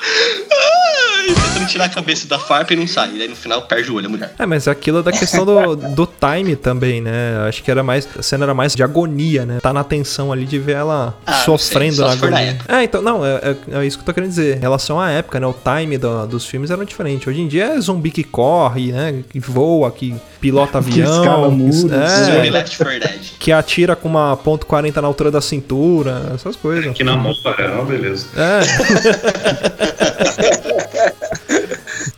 [0.51, 3.11] Ah!" Tirar a cabeça da farpa e não sai.
[3.15, 4.33] E daí no final perde o olho a mulher.
[4.39, 7.45] É, mas aquilo é da questão do, do time também, né?
[7.47, 8.07] Acho que era mais.
[8.17, 9.59] A cena era mais de agonia, né?
[9.61, 12.51] Tá na tensão ali de ver ela Ah, não sofrendo sei, só na na agonia.
[12.51, 12.75] época.
[12.75, 14.57] É, então, não, é, é- é isso que eu tô querendo dizer.
[14.57, 15.47] Em relação à época, né?
[15.47, 17.29] O time do- dos filmes era diferente.
[17.29, 19.23] Hoje em dia é zumbi que corre, né?
[19.29, 21.21] Que voa, que pilota avião.
[21.49, 23.21] que- muros, é, Left 4 Dead.
[23.39, 26.93] que atira com uma ponto .40 na altura da cintura, essas coisas.
[26.95, 28.27] Que namora, é uma beleza.
[28.35, 28.57] É.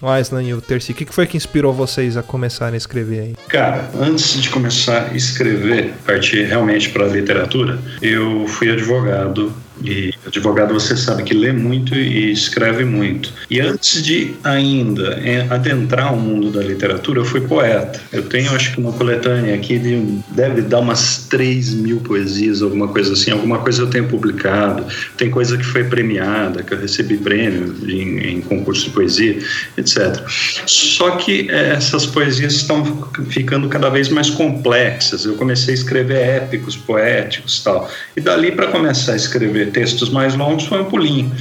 [0.02, 3.20] Mas, Lan e o Terci, o que foi que inspirou vocês a começarem a escrever
[3.20, 3.36] aí?
[3.48, 9.54] Cara, antes de começar a escrever, partir realmente para a literatura, eu fui advogado.
[9.84, 13.34] E advogado você sabe que lê muito e escreve muito.
[13.49, 17.99] E antes de ainda é, adentrar o mundo da literatura, eu fui poeta.
[18.12, 22.88] Eu tenho, acho que, uma coletânea aqui de deve dar umas 3 mil poesias, alguma
[22.88, 23.32] coisa assim.
[23.32, 24.86] Alguma coisa eu tenho publicado.
[25.17, 29.39] Tem coisa que foi premiada, que eu recebi prêmio em, em concurso de poesia,
[29.77, 30.21] etc.
[30.65, 35.25] Só que eh, essas poesias estão ficando cada vez mais complexas.
[35.25, 37.89] Eu comecei a escrever épicos, poéticos, tal.
[38.15, 41.32] E dali para começar a escrever textos mais longos foi um pulinho.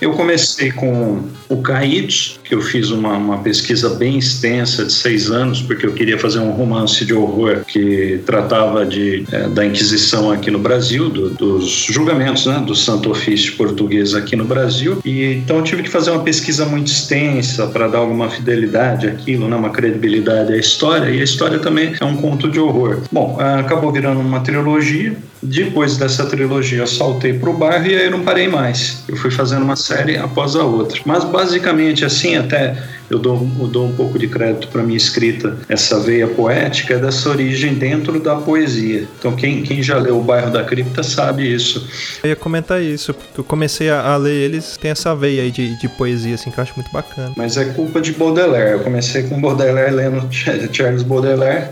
[0.00, 5.30] Eu comecei com o Caídos, que eu fiz uma, uma pesquisa bem extensa de seis
[5.30, 10.30] anos, porque eu queria fazer um romance de horror que tratava de, eh, da Inquisição
[10.30, 14.98] aqui no Brasil, do- dos julgamentos né, do Santo Ofício português aqui no Brasil.
[15.04, 19.48] E então eu tive que fazer uma pesquisa muito extensa para dar alguma fidelidade àquilo,
[19.48, 21.10] né, uma credibilidade à história.
[21.10, 22.98] E a história também é um conto de horror.
[23.10, 25.16] Bom, acabou virando uma trilogia.
[25.46, 29.02] Depois dessa trilogia, eu saltei para o bairro e aí eu não parei mais.
[29.08, 31.00] Eu fui fazendo uma série após a outra.
[31.04, 32.76] Mas basicamente assim, até
[33.08, 36.98] eu dou, eu dou um pouco de crédito para minha escrita, essa veia poética é
[36.98, 39.06] dessa origem dentro da poesia.
[39.18, 41.86] Então quem, quem já leu O Bairro da Cripta sabe isso.
[42.24, 45.50] Eu ia comentar isso, porque eu comecei a, a ler eles, tem essa veia aí
[45.52, 47.32] de, de poesia, assim, que eu acho muito bacana.
[47.36, 48.72] Mas é culpa de Baudelaire.
[48.72, 51.68] Eu comecei com Baudelaire lendo Ch- Charles Baudelaire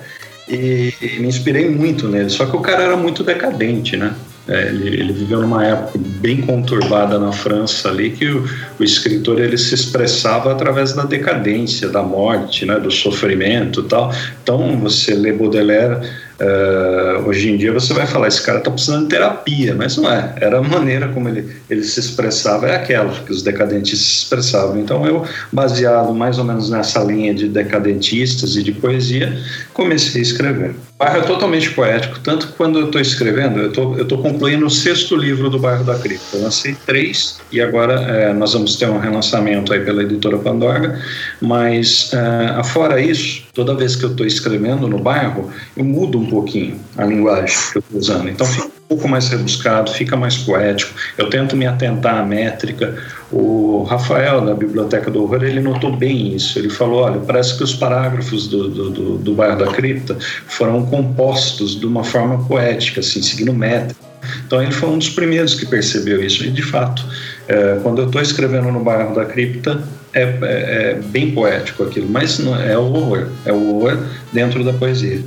[0.49, 2.31] e, e me inspirei muito nele.
[2.31, 4.15] Só que o cara era muito decadente, né?
[4.47, 8.45] É, ele, ele viveu numa época bem conturbada na França ali que o,
[8.79, 14.13] o escritor ele se expressava através da decadência, da morte, né, do sofrimento, tal.
[14.43, 16.07] Então você lê Baudelaire
[16.38, 20.11] eh, hoje em dia você vai falar esse cara está precisando de terapia, mas não
[20.11, 20.35] é.
[20.40, 24.79] Era a maneira como ele, ele se expressava é aquela que os decadentes se expressavam.
[24.79, 29.37] Então eu baseado mais ou menos nessa linha de decadentistas e de poesia
[29.73, 30.75] comecei a escrever.
[30.99, 34.70] bairro é totalmente poético, tanto que quando eu estou escrevendo, eu tô, estou concluindo o
[34.70, 36.37] sexto livro do Bairro da Cripta.
[36.37, 41.01] Eu lancei três e agora é, nós vamos ter um relançamento aí pela editora Pandora,
[41.40, 46.27] mas é, afora isso, toda vez que eu estou escrevendo no bairro, eu mudo um
[46.27, 48.29] pouquinho a linguagem que eu estou usando.
[48.29, 50.93] Então fica um pouco mais rebuscado, fica mais poético.
[51.17, 52.97] Eu tento me atentar à métrica.
[53.31, 56.59] O Rafael, da Biblioteca do Horror, ele notou bem isso.
[56.59, 60.17] Ele falou: olha, parece que os parágrafos do, do, do, do bairro da cripta
[60.49, 64.05] foram compostos de uma forma poética, assim, seguindo métrica.
[64.47, 66.45] Então ele foi um dos primeiros que percebeu isso.
[66.45, 67.05] E de fato,
[67.49, 72.09] é, quando eu estou escrevendo no bairro da cripta, é, é, é, bem poético aquilo,
[72.09, 73.99] mas não, é o horror, é o horror
[74.33, 75.21] dentro da poesia.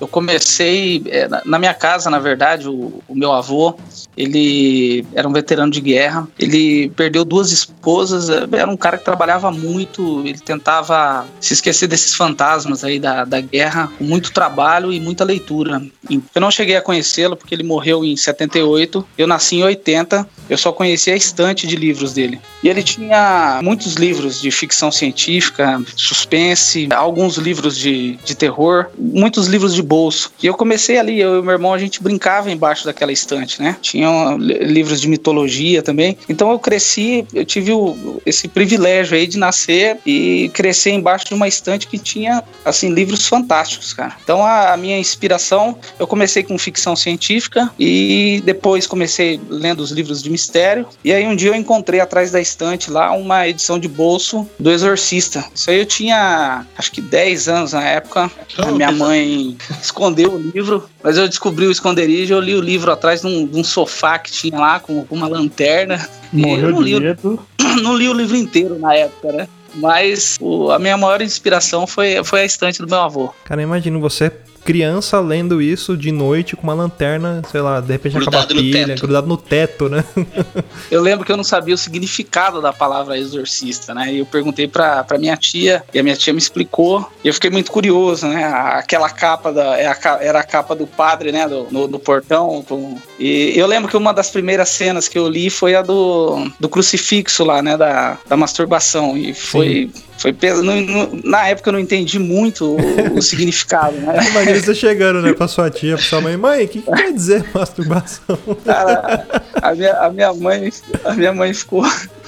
[0.00, 3.74] Eu comecei é, na minha casa, na verdade, o, o, meu avô,
[4.16, 6.28] ele era um veterano de guerra.
[6.38, 8.28] Ele perdeu duas esposas.
[8.28, 10.22] É, era um cara que trabalhava muito.
[10.26, 15.24] Ele tentava se esquecer desses fantasmas aí da, da guerra com muito trabalho e muita
[15.24, 15.82] leitura.
[16.10, 19.06] Eu não cheguei a conhecê-lo porque ele morreu em 78.
[19.16, 20.28] Eu nasci em 80.
[20.48, 22.38] Eu só conheci a estante de livros dele.
[22.62, 29.46] E ele tinha muitos livros de ficção científica, suspense, alguns livros de, de terror, muitos
[29.46, 30.32] livros de bolso.
[30.42, 33.76] E eu comecei ali, eu e meu irmão, a gente brincava embaixo daquela estante, né?
[33.80, 36.18] Tinham livros de mitologia também.
[36.28, 41.34] Então eu cresci, eu tive o, esse privilégio aí de nascer e crescer embaixo de
[41.34, 44.16] uma estante que tinha, assim, livros fantásticos, cara.
[44.22, 49.90] Então a, a minha inspiração, eu comecei com ficção científica e depois comecei lendo os
[49.90, 50.86] livros de mistério.
[51.04, 54.70] E aí um dia eu encontrei atrás da estante lá uma edição de bolso do
[54.70, 55.44] Exorcista.
[55.54, 58.30] Isso aí eu tinha, acho que 10 anos na época.
[58.58, 62.90] A minha mãe escondeu o livro, mas eu descobri o esconderijo, eu li o livro
[62.90, 66.08] atrás de um, de um sofá que tinha lá com, uma lanterna.
[66.32, 67.46] Morreu não li, medo.
[67.82, 69.48] Não li o livro inteiro na época, né?
[69.74, 73.30] Mas o, a minha maior inspiração foi, foi a estante do meu avô.
[73.44, 74.32] Cara, imagino você
[74.66, 78.54] criança lendo isso de noite com uma lanterna, sei lá, de repente Grudado acaba a
[78.56, 79.00] no pilha, teto.
[79.00, 80.04] grudado no teto, né?
[80.90, 84.12] Eu lembro que eu não sabia o significado da palavra exorcista, né?
[84.12, 87.34] E eu perguntei pra, pra minha tia, e a minha tia me explicou, e eu
[87.34, 88.44] fiquei muito curioso, né?
[88.44, 89.86] Aquela capa da, é
[90.20, 91.48] era a capa do padre, né?
[91.48, 92.64] Do, no, no portão.
[92.68, 96.50] com- e eu lembro que uma das primeiras cenas que eu li foi a do,
[96.60, 97.76] do crucifixo lá, né?
[97.76, 99.16] Da, da masturbação.
[99.16, 99.90] E foi.
[100.26, 104.16] Foi pes- no- no- na época eu não entendi muito o, o significado, né?
[104.28, 107.12] Imagina você chegando, né, pra sua tia, pra sua mãe, mãe, o que, que quer
[107.12, 108.36] dizer masturbação?
[108.64, 109.24] Cara,
[109.62, 110.72] a minha, a minha mãe,
[111.04, 111.84] a minha mãe ficou,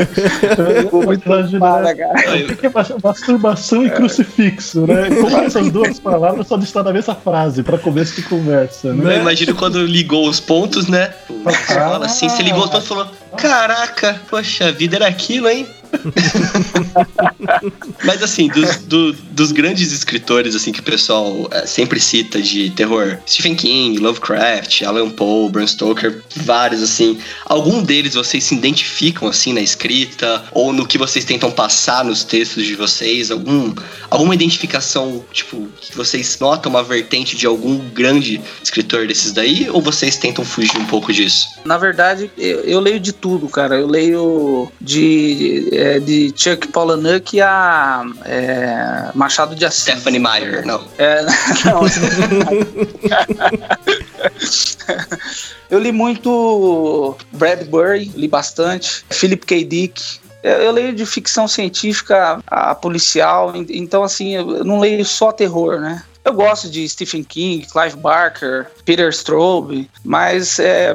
[0.80, 2.14] ficou muito preocupada, cara.
[2.52, 5.08] O que é mas- masturbação e crucifixo, né?
[5.20, 9.16] Como essas duas palavras só estão na mesma frase, para começo de conversa, né?
[9.16, 11.12] Eu imagino quando ligou os pontos, né?
[11.42, 15.48] Você fala assim, você ligou os pontos e falou: Caraca, poxa, a vida era aquilo,
[15.48, 15.66] hein?
[18.04, 22.70] Mas assim, dos, do- dos grandes escritores assim que o pessoal eh, sempre cita de
[22.70, 27.18] terror, Stephen King, Lovecraft, Alan Poe, Bram Stoker, vários assim.
[27.44, 32.24] Algum deles vocês se identificam assim na escrita ou no que vocês tentam passar nos
[32.24, 33.30] textos de vocês?
[33.30, 33.74] Algum,
[34.10, 39.68] alguma identificação, tipo, que vocês notam uma vertente de algum grande escritor desses daí?
[39.70, 41.46] Ou vocês tentam fugir um pouco disso?
[41.64, 43.76] Na verdade, eu, eu leio de tudo, cara.
[43.76, 49.82] Eu leio de, é, de Chuck Palahniuk a é, Machado de Assis.
[49.82, 50.84] Stephanie Meyer, não.
[50.98, 51.22] É,
[51.64, 51.82] não.
[55.70, 59.04] eu li muito Bradbury, li bastante.
[59.10, 59.64] Philip K.
[59.64, 60.02] Dick.
[60.42, 65.80] Eu, leio de ficção científica a policial, en- então assim, eu não leio só terror,
[65.80, 66.02] né?
[66.28, 70.94] Eu gosto de Stephen King, Clive Barker, Peter Straub, mas é,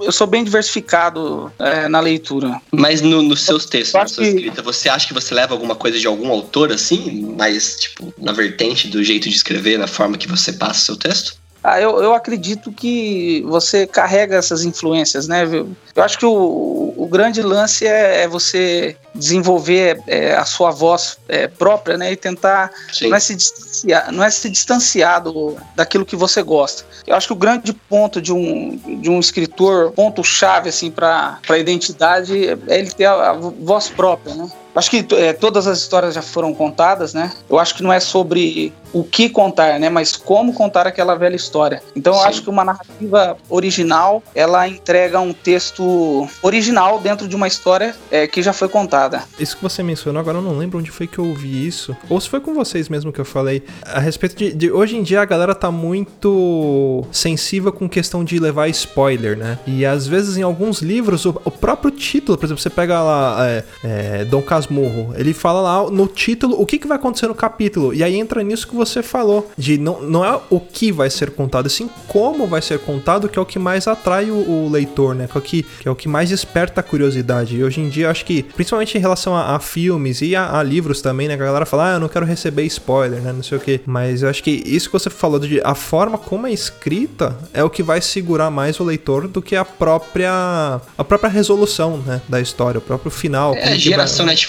[0.00, 2.60] eu sou bem diversificado é, na leitura.
[2.70, 5.74] Mas no- nos seus textos, na sua que- escrita, você acha que você leva alguma
[5.74, 7.34] coisa de algum autor assim?
[7.36, 10.96] Mais, tipo, na vertente do jeito de escrever, na forma que você passa o seu
[10.96, 11.34] texto?
[11.68, 15.44] Ah, eu, eu acredito que você carrega essas influências, né?
[15.44, 15.76] viu?
[15.94, 21.18] Eu acho que o, o grande lance é, é você desenvolver é, a sua voz
[21.28, 22.12] é, própria, né?
[22.12, 23.08] E tentar Sim.
[23.08, 26.84] não é, se distanciar, não é se distanciar do, daquilo que você gosta.
[27.06, 31.58] Eu acho que o grande ponto de um, de um escritor, ponto-chave assim, para a
[31.58, 34.50] identidade, é ele ter a, a voz própria, né?
[34.78, 37.32] Acho que é, todas as histórias já foram contadas, né?
[37.50, 39.90] Eu acho que não é sobre o que contar, né?
[39.90, 41.82] Mas como contar aquela velha história.
[41.96, 42.26] Então eu Sim.
[42.26, 48.28] acho que uma narrativa original, ela entrega um texto original dentro de uma história é,
[48.28, 49.24] que já foi contada.
[49.38, 51.96] Isso que você mencionou, agora eu não lembro onde foi que eu ouvi isso.
[52.08, 53.64] Ou se foi com vocês mesmo que eu falei.
[53.82, 58.38] A respeito de, de hoje em dia a galera tá muito sensível com questão de
[58.38, 59.58] levar spoiler, né?
[59.66, 63.36] E às vezes em alguns livros, o, o próprio título, por exemplo, você pega lá
[63.48, 64.67] é, é, Dom Casmurro,
[65.16, 67.94] ele fala lá no título o que, que vai acontecer no capítulo.
[67.94, 69.50] E aí entra nisso que você falou.
[69.56, 73.38] De não, não é o que vai ser contado, sim como vai ser contado, que
[73.38, 75.28] é o que mais atrai o, o leitor, né?
[75.30, 77.56] Que é o que, que, é o que mais desperta a curiosidade.
[77.56, 80.62] E hoje em dia, acho que, principalmente em relação a, a filmes e a, a,
[80.62, 81.36] livros também, né?
[81.36, 83.32] Que a galera fala, ah, eu não quero receber spoiler, né?
[83.32, 83.80] Não sei o que.
[83.86, 87.62] Mas eu acho que isso que você falou de a forma como é escrita é
[87.62, 92.20] o que vai segurar mais o leitor do que a própria a própria resolução, né?
[92.28, 93.54] Da história, o próprio final.
[93.54, 94.34] É a geração vai...
[94.34, 94.47] Netflix.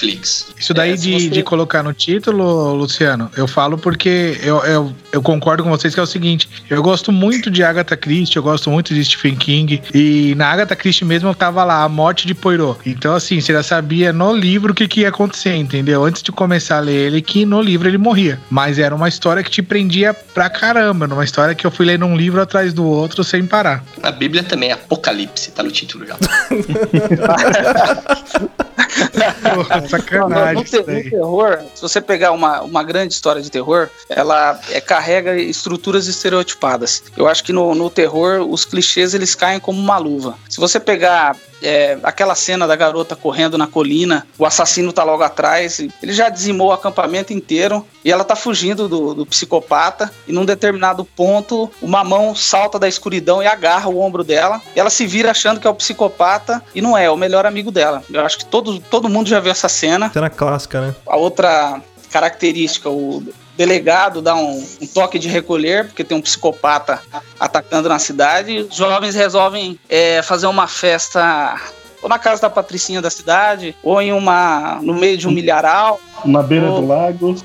[0.58, 1.30] Isso daí é, de, você...
[1.30, 6.00] de colocar no título, Luciano, eu falo porque eu, eu, eu concordo com vocês que
[6.00, 9.82] é o seguinte, eu gosto muito de Agatha Christie, eu gosto muito de Stephen King,
[9.94, 12.80] e na Agatha Christie mesmo eu tava lá, a morte de Poirot.
[12.86, 16.04] Então, assim, você já sabia no livro o que, que ia acontecer, entendeu?
[16.04, 18.40] Antes de começar a ler ele, que no livro ele morria.
[18.50, 22.06] Mas era uma história que te prendia pra caramba, uma história que eu fui lendo
[22.06, 23.84] um livro atrás do outro sem parar.
[24.02, 26.18] A Bíblia também é Apocalipse, tá no título já.
[29.98, 30.56] Sacanagem.
[30.56, 34.80] No, no, no, terror, se você pegar uma, uma grande história de terror, ela é,
[34.80, 37.04] carrega estruturas estereotipadas.
[37.18, 40.38] Eu acho que no, no terror, os clichês eles caem como uma luva.
[40.50, 45.24] Se você pegar é, aquela cena da garota correndo na colina, o assassino tá logo
[45.24, 50.12] atrás, ele já dizimou o acampamento inteiro e ela tá fugindo do, do, psicopata.
[50.28, 54.62] E num determinado ponto, uma mão salta da escuridão e agarra o ombro dela.
[54.76, 57.46] E ela se vira achando que é o psicopata e não é, é o melhor
[57.46, 58.04] amigo dela.
[58.12, 60.10] Eu acho que todo, todo mundo já viu essa cena.
[60.12, 60.96] Cena clássica, né?
[61.06, 63.24] A outra característica, o
[63.60, 67.02] delegado dá um, um, toque de recolher, porque tem um psicopata
[67.38, 68.60] atacando na cidade.
[68.60, 71.60] Os jovens resolvem é, fazer uma festa
[72.02, 76.00] ou na casa da patricinha da cidade, ou em uma no meio de um milharal.
[76.26, 76.82] Na beira ou...
[76.82, 77.36] do lago.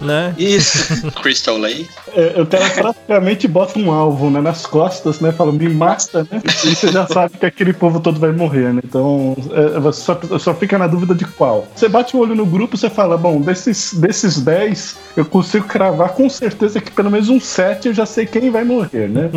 [0.00, 0.34] Né?
[0.36, 1.10] Isso.
[1.22, 1.88] Crystal Lake.
[2.14, 5.32] É, o cara praticamente bota um alvo né, nas costas, né?
[5.32, 6.42] Fala, me mata, né?
[6.44, 8.80] E você já sabe que aquele povo todo vai morrer, né?
[8.84, 11.66] Então, é, você só, só fica na dúvida de qual.
[11.74, 16.10] Você bate o olho no grupo, você fala, bom, desses, desses 10, eu consigo cravar
[16.10, 19.30] com certeza que pelo menos um 7 eu já sei quem vai morrer, né?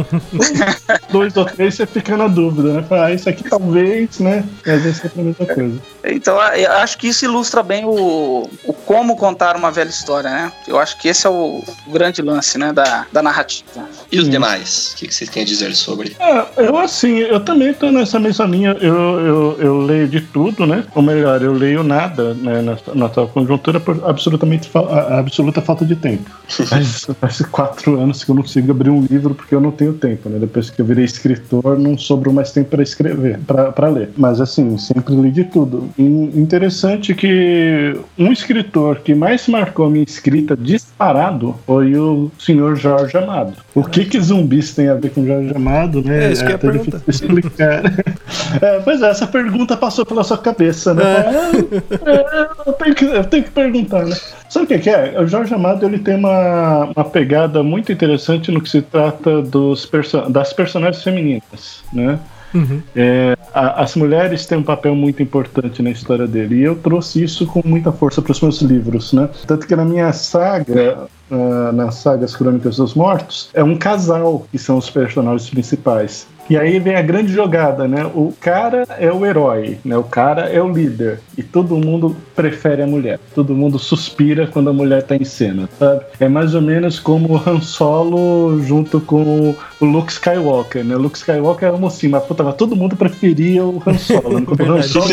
[1.12, 2.84] Dois ou três você fica na dúvida, né?
[2.84, 4.44] Fala, ah, isso aqui talvez, né?
[4.66, 5.80] Às vezes é a mesma coisa.
[6.06, 10.52] Então, eu acho que isso ilustra bem o, o como contar uma velha história, né?
[10.68, 13.88] Eu acho que esse é o, o grande lance, né, da, da narrativa.
[14.12, 14.32] E os hum.
[14.32, 14.94] demais?
[14.94, 16.18] O que, que vocês têm a dizer sobre?
[16.20, 18.76] É, eu, assim, eu também tô nessa mesma linha.
[18.82, 20.84] Eu, eu, eu leio de tudo, né?
[20.96, 25.86] Ou melhor, eu leio nada, né, na, na tal conjuntura por absolutamente a, absoluta falta
[25.86, 26.28] de tempo.
[26.48, 29.94] Faz, faz quatro anos que eu não consigo abrir um livro porque eu não tenho
[29.94, 30.40] tempo, né?
[30.40, 34.10] Depois que eu virei escritor, não sobrou mais tempo para escrever, para ler.
[34.18, 35.92] Mas, assim, sempre li de tudo.
[35.96, 43.18] E interessante que um escritor que mais marcou minha escrita disparado foi o senhor Jorge
[43.18, 43.54] Amado.
[43.74, 46.26] O que que zumbis tem a ver com Jorge Amado, né?
[46.26, 47.84] É isso que é, é difícil explicar.
[48.62, 51.04] é, pois é, essa pergunta passou pela sua cabeça, né?
[51.04, 52.10] É.
[52.10, 54.16] É, eu, tenho que, eu tenho que perguntar, né?
[54.50, 55.20] Sabe o que, que, é?
[55.20, 59.86] O Jorge Amado ele tem uma, uma pegada muito interessante no que se trata dos
[59.86, 62.20] perso das personagens femininas, né?
[62.54, 62.82] Uhum.
[62.96, 67.24] É, a, as mulheres têm um papel muito importante na história dele e eu trouxe
[67.24, 69.30] isso com muita força para os meus livros, né?
[69.46, 74.58] Tanto que na minha saga, uh, nas sagas Crônicas dos Mortos, é um casal que
[74.58, 76.28] são os personagens principais.
[76.50, 78.04] E aí vem a grande jogada, né?
[78.06, 79.96] O cara é o herói, né?
[79.96, 81.20] O cara é o líder.
[81.38, 83.20] E todo mundo prefere a mulher.
[83.36, 86.06] Todo mundo suspira quando a mulher tá em cena, sabe?
[86.20, 90.96] É mais ou menos como o Han Solo junto com o Luke Skywalker, né?
[90.96, 94.40] O Luke Skywalker é um mas puta, todo mundo preferia o Han Solo.
[94.40, 94.46] Né?
[94.50, 95.06] o Han Solo,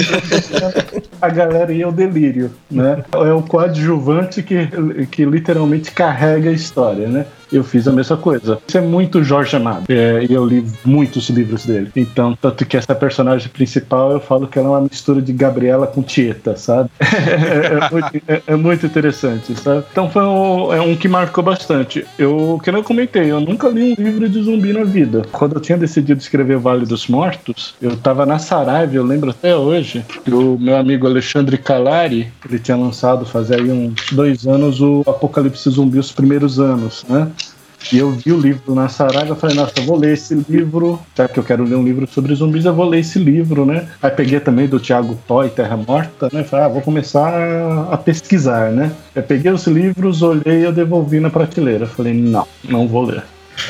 [1.21, 3.05] a galera ia ao delírio, né?
[3.13, 4.69] É o coadjuvante que,
[5.11, 7.27] que literalmente carrega a história, né?
[7.53, 8.59] Eu fiz a mesma coisa.
[8.67, 9.85] Isso é muito Jorge Amado.
[9.89, 11.91] É, e eu li muitos livros dele.
[11.95, 15.87] Então, tanto que essa personagem principal, eu falo que ela é uma mistura de Gabriela
[15.87, 16.91] com Tieta, sabe?
[17.27, 19.85] É, é, muito, é, é, muito, interessante, sabe?
[19.91, 22.07] Então foi um, é um que marcou bastante.
[22.19, 25.23] Eu, que eu comentei, eu nunca li um livro de zumbi na vida.
[25.33, 29.57] Quando eu tinha decidido escrever Vale dos Mortos, eu tava na Saraiva, eu lembro até
[29.57, 34.81] hoje, que o meu amigo Alexandre Calari, ele tinha lançado fazia aí uns dois anos
[34.81, 37.29] o Apocalipse Zumbi, os primeiros anos, né?
[37.93, 41.39] E eu vi o livro na Saraiva falei, nossa, vou ler esse livro, já que
[41.39, 43.87] eu quero ler um livro sobre zumbis, eu vou ler esse livro, né?
[44.03, 46.43] Aí peguei também do Tiago Toy, Terra Morta, né?
[46.43, 48.91] Falei, ah, vou começar a pesquisar, né?
[49.15, 51.87] Eu peguei os livros, olhei e eu devolvi na prateleira.
[51.87, 53.23] Falei, não, não vou ler.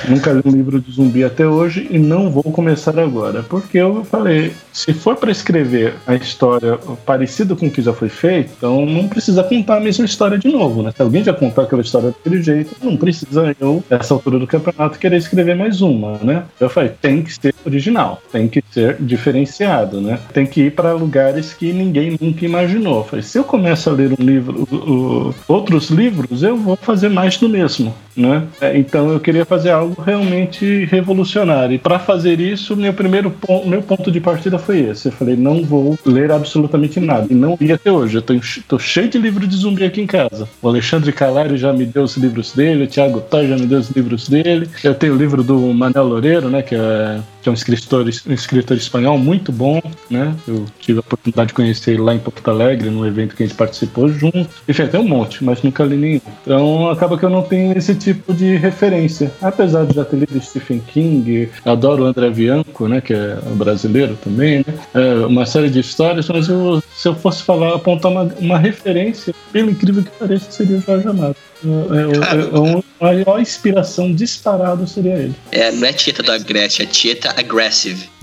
[0.08, 3.42] Nunca li um livro de zumbi até hoje e não vou começar agora.
[3.42, 8.10] Porque eu falei, se for para escrever a história parecida com o que já foi
[8.10, 10.92] feito, então não precisa contar a mesma história de novo, né?
[10.94, 14.98] Se alguém já contou aquela história daquele jeito, não precisa eu, nessa altura do campeonato,
[14.98, 16.44] querer escrever mais uma, né?
[16.60, 20.18] Eu falei, tem que ser original, tem que ser diferenciado, né?
[20.34, 22.98] Tem que ir para lugares que ninguém nunca imaginou.
[22.98, 27.38] Eu falei, se eu começo a ler um livro, outros livros, eu vou fazer mais
[27.38, 28.42] do mesmo, né?
[28.60, 31.74] É, então eu queria fazer algo realmente revolucionário.
[31.74, 35.06] E para fazer isso, meu primeiro ponto, meu ponto de partida foi esse.
[35.06, 37.26] Eu falei, não vou ler absolutamente nada.
[37.30, 38.16] E não li até hoje.
[38.16, 38.34] Eu tô,
[38.68, 40.48] tô cheio de livro de zumbi aqui em casa.
[40.60, 43.78] O Alexandre Calari já me deu os livros dele, o Thiago Toy já me deu
[43.78, 44.68] os livros dele.
[44.82, 46.62] Eu tenho o livro do Manel Loureiro, né?
[46.62, 49.80] Que é que é um escritor, um escritor espanhol muito bom,
[50.10, 50.34] né?
[50.48, 53.46] Eu tive a oportunidade de conhecer ele lá em Porto Alegre, num evento que a
[53.46, 54.48] gente participou junto.
[54.68, 56.20] Enfim, tem um monte, mas nunca li nenhum.
[56.42, 59.32] Então acaba que eu não tenho esse tipo de referência.
[59.40, 63.00] Apesar de já ter lido Stephen King, adoro o André Bianco, né?
[63.00, 64.74] Que é brasileiro também, né?
[64.92, 69.32] É uma série de histórias, mas eu, se eu fosse falar, apontar uma, uma referência,
[69.52, 71.36] pelo incrível que pareça, seria o Jorge Amado.
[71.64, 75.34] É, é, é, a maior inspiração disparado seria ele.
[75.50, 78.08] É, não é Tieta da Grécia, é Tieta Aggressive.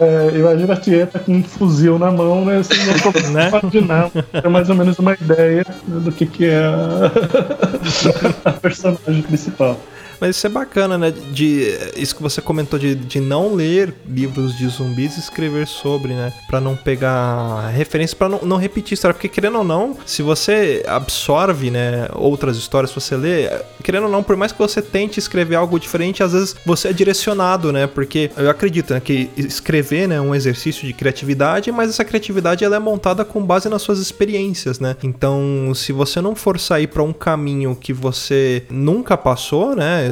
[0.00, 2.58] é, imagina a Tieta com um fuzil na mão, né?
[2.58, 3.48] Assim, não tô né?
[3.48, 4.10] imaginar.
[4.32, 7.12] É mais ou menos uma ideia do que, que é a,
[8.44, 9.78] a personagem principal.
[10.20, 11.10] Mas isso é bacana, né?
[11.10, 16.12] De, isso que você comentou de, de não ler livros de zumbis e escrever sobre,
[16.12, 16.32] né?
[16.46, 19.14] Pra não pegar referência, pra não, não repetir história.
[19.14, 23.50] Porque, querendo ou não, se você absorve, né, outras histórias, se você lê,
[23.82, 26.92] querendo ou não, por mais que você tente escrever algo diferente, às vezes você é
[26.92, 27.86] direcionado, né?
[27.86, 32.64] Porque eu acredito né, que escrever né, é um exercício de criatividade, mas essa criatividade
[32.64, 34.96] ela é montada com base nas suas experiências, né?
[35.02, 40.03] Então, se você não for sair para um caminho que você nunca passou, né?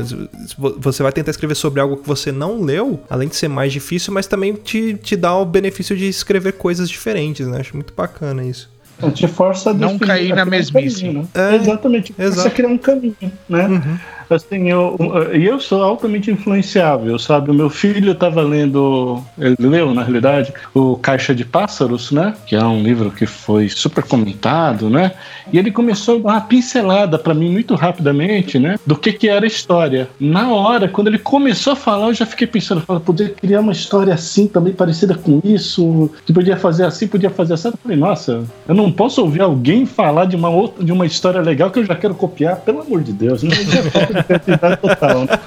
[0.78, 4.12] Você vai tentar escrever sobre algo que você não leu, além de ser mais difícil,
[4.12, 7.60] mas também te, te dá o benefício de escrever coisas diferentes, né?
[7.60, 8.70] Acho muito bacana isso.
[9.14, 11.08] Te força a não cair na mesmice.
[11.08, 11.28] Um né?
[11.34, 12.14] é, Exatamente.
[12.16, 12.42] Exato.
[12.42, 13.16] Você criar um caminho,
[13.48, 13.66] né?
[13.66, 13.98] Uhum.
[14.34, 14.96] Assim, eu,
[15.34, 17.50] e eu sou altamente influenciável, sabe?
[17.50, 22.34] O meu filho estava lendo, ele leu, na realidade, o Caixa de Pássaros, né?
[22.46, 25.12] Que é um livro que foi super comentado, né?
[25.52, 28.78] E ele começou a dar uma pincelada para mim muito rapidamente, né?
[28.86, 30.08] Do que que era a história.
[30.18, 33.72] Na hora, quando ele começou a falar, eu já fiquei pensando, eu poder criar uma
[33.72, 37.68] história assim, também parecida com isso, que podia fazer assim, podia fazer assim.
[37.68, 41.40] Eu falei, nossa, eu não posso ouvir alguém falar de uma outra, de uma história
[41.40, 43.50] legal que eu já quero copiar, pelo amor de Deus, né?
[44.22, 45.24] criatividade total.
[45.24, 45.38] Né?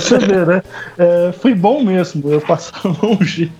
[0.00, 0.62] Você vê, né?
[0.98, 3.50] É, foi bom mesmo eu passar longe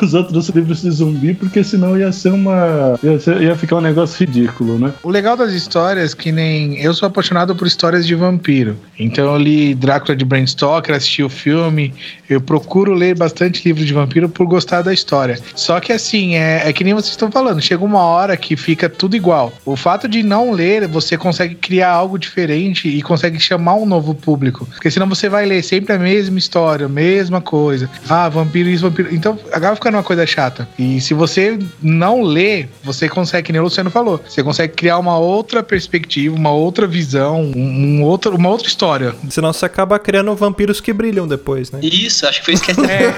[0.00, 2.98] dos outros livros de zumbi, porque senão ia ser uma.
[3.02, 4.92] Ia, ser, ia ficar um negócio ridículo, né?
[5.02, 6.78] O legal das histórias, que nem.
[6.78, 8.76] Eu sou apaixonado por histórias de vampiro.
[8.98, 11.94] Então eu li Drácula de Bram Stoker, assisti o filme.
[12.28, 15.38] Eu procuro ler bastante livro de vampiro por gostar da história.
[15.54, 18.88] Só que assim, é, é que nem vocês estão falando, chega uma hora que fica
[18.88, 19.52] tudo igual.
[19.64, 24.14] O fato de não ler, você consegue criar algo diferente e consegue chamar um novo
[24.14, 24.66] público.
[24.66, 27.88] Porque senão você vai ler sempre a mesma história, a mesma coisa.
[28.08, 29.14] Ah, vampiro isso, vampiro.
[29.14, 30.68] Então acaba ficando uma coisa chata.
[30.76, 34.98] E se você não lê, você consegue, que nem o Luciano falou, você consegue criar
[34.98, 39.14] uma outra perspectiva, uma outra visão, um, um outro, uma outra história.
[39.28, 41.78] Senão você acaba criando vampiros que brilham depois, né?
[41.84, 43.14] Isso, acho que foi isso que é.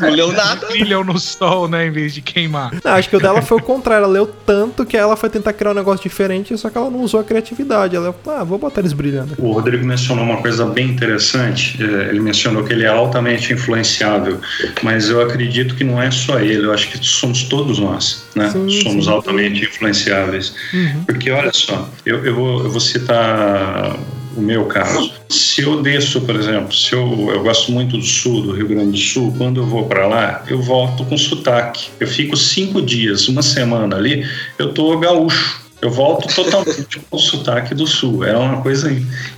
[0.00, 0.66] não leu nada.
[0.66, 2.72] Brilham no sol, né, em vez de queimar.
[2.84, 4.02] Não, acho que o dela foi o contrário.
[4.04, 7.02] Ela leu tanto que ela foi tentar criar um negócio diferente, só que ela não
[7.02, 7.94] usou a criatividade.
[7.94, 9.36] Ela, ah, vou botar eles brilhando.
[9.38, 11.82] O Rodrigo mencionou uma coisa bem interessante.
[11.82, 14.40] É, ele mencionou que ele é altamente influenciável,
[14.82, 16.66] mas eu acredito que não é só ele.
[16.66, 18.50] Eu acho que somos todos nós, né?
[18.50, 19.10] Sim, somos sim.
[19.10, 20.54] altamente influenciáveis.
[20.72, 21.04] Uhum.
[21.04, 23.96] Porque olha só, eu, eu, vou, eu vou citar
[24.36, 25.12] o meu caso.
[25.28, 28.92] Se eu desço, por exemplo, se eu, eu gosto muito do sul, do Rio Grande
[28.92, 31.90] do Sul, quando eu vou para lá, eu volto com sotaque.
[31.98, 34.26] Eu fico cinco dias, uma semana ali,
[34.58, 35.67] eu tô gaúcho.
[35.80, 38.24] Eu volto totalmente com o sotaque do sul.
[38.24, 38.90] É uma coisa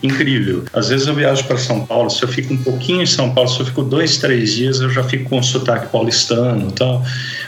[0.03, 0.65] incrível.
[0.73, 3.49] Às vezes eu viajo para São Paulo, se eu fico um pouquinho em São Paulo,
[3.49, 7.05] se eu fico dois, três dias, eu já fico com o sotaque paulistano e tal.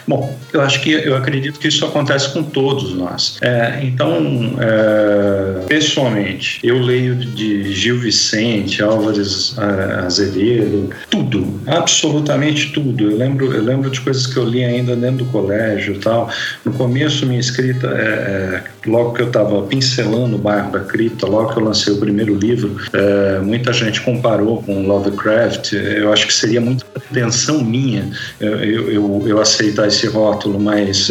[0.06, 3.38] Bom, eu acho que eu acredito que isso acontece com todos nós.
[3.40, 13.10] É, então, é, pessoalmente, eu leio de Gil Vicente, Álvares é, Azevedo, tudo, absolutamente tudo.
[13.10, 16.28] Eu lembro, eu lembro de coisas que eu li ainda dentro do colégio tal.
[16.64, 21.26] No começo, minha escrita é, é logo que eu estava pincelando o bairro da cripta,
[21.26, 25.72] logo que eu lancei o primeiro livro, é, muita gente comparou com Lovecraft.
[25.72, 31.08] Eu acho que seria muita pretensão minha eu, eu, eu aceitar esse rótulo, mas